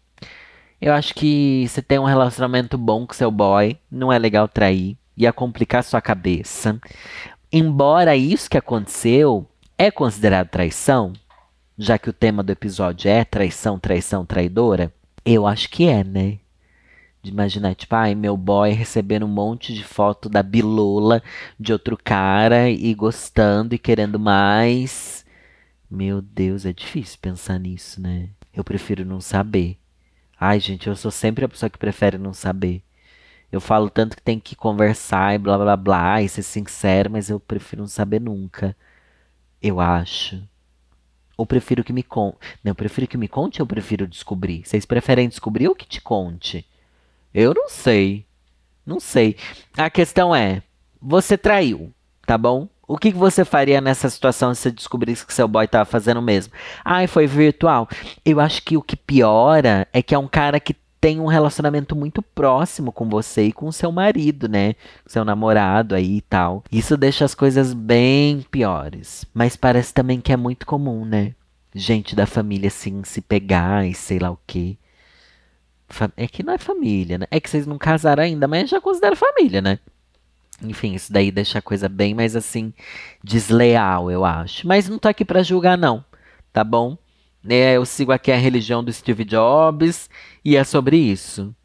Eu 0.82 0.92
acho 0.92 1.14
que 1.14 1.68
você 1.68 1.84
tem 1.84 2.00
um 2.00 2.06
relacionamento 2.06 2.80
bom 2.80 3.06
com 3.06 3.14
seu 3.14 3.30
boy. 3.30 3.78
Não 3.92 4.12
é 4.12 4.18
legal 4.18 4.48
trair. 4.48 4.98
Ia 5.16 5.32
complicar 5.32 5.84
sua 5.84 6.02
cabeça 6.02 6.80
embora 7.52 8.16
isso 8.16 8.50
que 8.50 8.58
aconteceu 8.58 9.48
é 9.78 9.92
considerado 9.92 10.50
traição, 10.50 11.14
já 11.78 11.98
que 11.98 12.10
o 12.10 12.14
tema 12.14 12.44
do 12.44 12.52
episódio 12.52 13.10
é 13.10 13.24
traição, 13.24 13.78
traição, 13.78 14.26
traidora, 14.26 14.92
eu 15.24 15.46
acho 15.46 15.70
que 15.70 15.88
é, 15.88 16.04
né? 16.04 16.40
De 17.22 17.32
imaginar, 17.32 17.76
tipo, 17.76 17.94
ai, 17.94 18.16
meu 18.16 18.36
boy 18.36 18.72
recebendo 18.72 19.26
um 19.26 19.30
monte 19.30 19.74
de 19.74 19.84
foto 19.84 20.30
da 20.30 20.42
bilola 20.42 21.22
de 21.60 21.74
outro 21.74 21.98
cara 22.02 22.70
e 22.70 22.94
gostando 22.94 23.76
e 23.76 23.78
querendo 23.78 24.20
mais. 24.20 25.26
Meu 25.90 26.22
Deus, 26.22 26.66
é 26.66 26.74
difícil 26.74 27.20
pensar 27.22 27.60
nisso, 27.60 28.02
né? 28.02 28.30
Eu 28.54 28.64
prefiro 28.64 29.06
não 29.06 29.22
saber. 29.22 29.78
Ai, 30.40 30.60
gente, 30.60 30.88
eu 30.88 30.96
sou 30.96 31.12
sempre 31.12 31.46
a 31.46 31.50
pessoa 31.50 31.70
que 31.70 31.78
prefere 31.78 32.18
não 32.18 32.34
saber. 32.34 32.84
Eu 33.52 33.62
falo 33.62 33.90
tanto 33.90 34.16
que 34.16 34.22
tem 34.22 34.40
que 34.40 34.56
conversar 34.56 35.36
e 35.36 35.38
blá 35.38 35.58
blá 35.58 35.78
blá 35.78 36.22
e 36.22 36.30
ser 36.30 36.44
sincero, 36.44 37.12
mas 37.12 37.30
eu 37.30 37.40
prefiro 37.40 37.82
não 37.82 37.88
saber 37.88 38.20
nunca. 38.20 38.76
Eu 39.62 39.80
acho. 39.80 40.42
Ou 41.38 41.46
prefiro 41.46 41.84
que 41.84 41.94
me 41.94 42.04
conte. 42.04 42.38
Não, 42.64 42.72
eu 42.72 42.76
prefiro 42.76 43.08
que 43.08 43.18
me 43.18 43.28
conte 43.28 43.62
ou 43.62 43.68
prefiro 43.68 44.08
descobrir? 44.08 44.64
Vocês 44.66 44.86
preferem 44.86 45.30
descobrir 45.30 45.68
ou 45.68 45.76
que 45.76 45.86
te 45.86 46.02
conte? 46.02 46.66
Eu 47.34 47.54
não 47.54 47.70
sei. 47.70 48.26
Não 48.86 49.00
sei. 49.00 49.38
A 49.78 49.90
questão 49.90 50.36
é: 50.36 50.64
você 51.02 51.38
traiu, 51.38 51.94
tá 52.26 52.38
bom? 52.38 52.68
O 52.88 52.98
que, 52.98 53.12
que 53.12 53.18
você 53.18 53.44
faria 53.44 53.82
nessa 53.82 54.10
situação 54.10 54.56
se 54.56 54.62
você 54.62 54.72
descobrisse 54.72 55.26
que 55.26 55.34
seu 55.34 55.48
boy 55.48 55.66
estava 55.66 55.84
fazendo 55.84 56.22
mesmo? 56.22 56.54
Ai, 56.86 57.06
foi 57.06 57.28
virtual. 57.28 57.88
Eu 58.24 58.40
acho 58.40 58.64
que 58.64 58.78
o 58.78 58.82
que 58.82 58.96
piora 58.96 59.86
é 59.92 60.02
que 60.02 60.16
é 60.16 60.18
um 60.18 60.28
cara 60.28 60.58
que 60.58 60.74
tem 61.08 61.22
um 61.22 61.28
relacionamento 61.28 61.96
muito 61.96 62.22
próximo 62.22 62.92
com 62.92 63.08
você 63.08 63.44
e 63.44 63.54
com 63.54 63.72
seu 63.72 63.94
marido, 63.94 64.50
né? 64.50 64.76
Seu 65.06 65.24
namorado 65.24 65.96
aí 65.96 66.18
e 66.18 66.22
tal. 66.22 66.66
Isso 66.70 66.98
deixa 66.98 67.24
as 67.24 67.34
coisas 67.34 67.72
bem 67.74 68.42
piores. 68.52 69.26
Mas 69.34 69.56
parece 69.56 69.94
também 69.94 70.20
que 70.20 70.34
é 70.34 70.36
muito 70.36 70.66
comum, 70.66 71.06
né? 71.06 71.34
Gente 71.74 72.14
da 72.14 72.26
família 72.26 72.68
assim 72.68 73.06
se 73.06 73.22
pegar 73.22 73.88
e 73.88 73.94
sei 73.94 74.20
lá 74.20 74.30
o 74.30 74.40
quê. 74.46 74.76
É 76.18 76.28
que 76.28 76.44
não 76.44 76.56
é 76.56 76.58
família, 76.58 77.20
né? 77.20 77.26
É 77.32 77.40
que 77.40 77.50
vocês 77.50 77.66
não 77.66 77.78
casaram 77.78 78.22
ainda, 78.22 78.46
mas 78.46 78.70
já 78.70 78.82
considera 78.82 79.16
família, 79.16 79.62
né? 79.62 79.80
Enfim, 80.62 80.94
isso 80.94 81.14
daí 81.14 81.32
deixa 81.32 81.60
a 81.60 81.62
coisa 81.62 81.88
bem 81.88 82.14
mais 82.14 82.36
assim 82.36 82.74
desleal, 83.24 84.12
eu 84.12 84.26
acho. 84.26 84.68
Mas 84.68 84.90
não 84.90 85.00
tô 85.00 85.08
aqui 85.08 85.24
para 85.24 85.42
julgar 85.42 85.78
não, 85.78 86.04
tá 86.52 86.66
bom? 86.66 86.98
É, 87.50 87.78
eu 87.78 87.86
sigo 87.86 88.12
aqui 88.12 88.32
a 88.32 88.38
religião 88.38 88.84
do 88.84 88.92
Steve 88.92 89.24
Jobs 89.24 90.10
e 90.44 90.56
é 90.56 90.64
sobre 90.64 90.98
isso. 90.98 91.56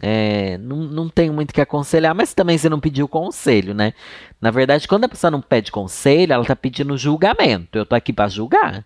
É, 0.00 0.58
não, 0.58 0.78
não 0.78 1.08
tenho 1.08 1.32
muito 1.32 1.54
que 1.54 1.60
aconselhar, 1.60 2.14
mas 2.14 2.34
também 2.34 2.58
você 2.58 2.68
não 2.68 2.80
pediu 2.80 3.06
conselho, 3.06 3.72
né? 3.72 3.92
Na 4.40 4.50
verdade, 4.50 4.88
quando 4.88 5.04
a 5.04 5.08
pessoa 5.08 5.30
não 5.30 5.40
pede 5.40 5.70
conselho, 5.70 6.32
ela 6.32 6.44
tá 6.44 6.56
pedindo 6.56 6.96
julgamento. 6.98 7.78
Eu 7.78 7.86
tô 7.86 7.94
aqui 7.94 8.12
para 8.12 8.28
julgar. 8.28 8.84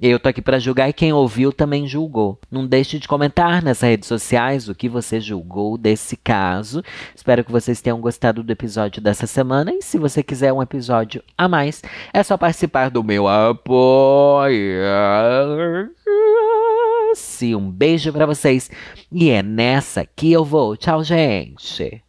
Eu 0.00 0.20
tô 0.20 0.28
aqui 0.28 0.40
para 0.40 0.60
julgar 0.60 0.88
e 0.88 0.92
quem 0.92 1.12
ouviu 1.12 1.52
também 1.52 1.88
julgou. 1.88 2.38
Não 2.48 2.64
deixe 2.64 3.00
de 3.00 3.08
comentar 3.08 3.60
nas 3.62 3.80
redes 3.80 4.06
sociais 4.06 4.68
o 4.68 4.74
que 4.74 4.88
você 4.88 5.20
julgou 5.20 5.76
desse 5.76 6.16
caso. 6.16 6.84
Espero 7.16 7.42
que 7.42 7.50
vocês 7.50 7.80
tenham 7.80 8.00
gostado 8.00 8.44
do 8.44 8.52
episódio 8.52 9.02
dessa 9.02 9.26
semana. 9.26 9.72
E 9.74 9.82
se 9.82 9.98
você 9.98 10.22
quiser 10.22 10.52
um 10.52 10.62
episódio 10.62 11.20
a 11.36 11.48
mais, 11.48 11.82
é 12.14 12.22
só 12.22 12.36
participar 12.36 12.90
do 12.90 13.02
meu 13.02 13.26
apoio. 13.26 14.84
Um 17.56 17.70
beijo 17.70 18.12
para 18.12 18.26
vocês. 18.26 18.70
E 19.10 19.30
é 19.30 19.42
nessa 19.42 20.06
que 20.06 20.30
eu 20.30 20.44
vou. 20.44 20.76
Tchau, 20.76 21.02
gente. 21.02 22.02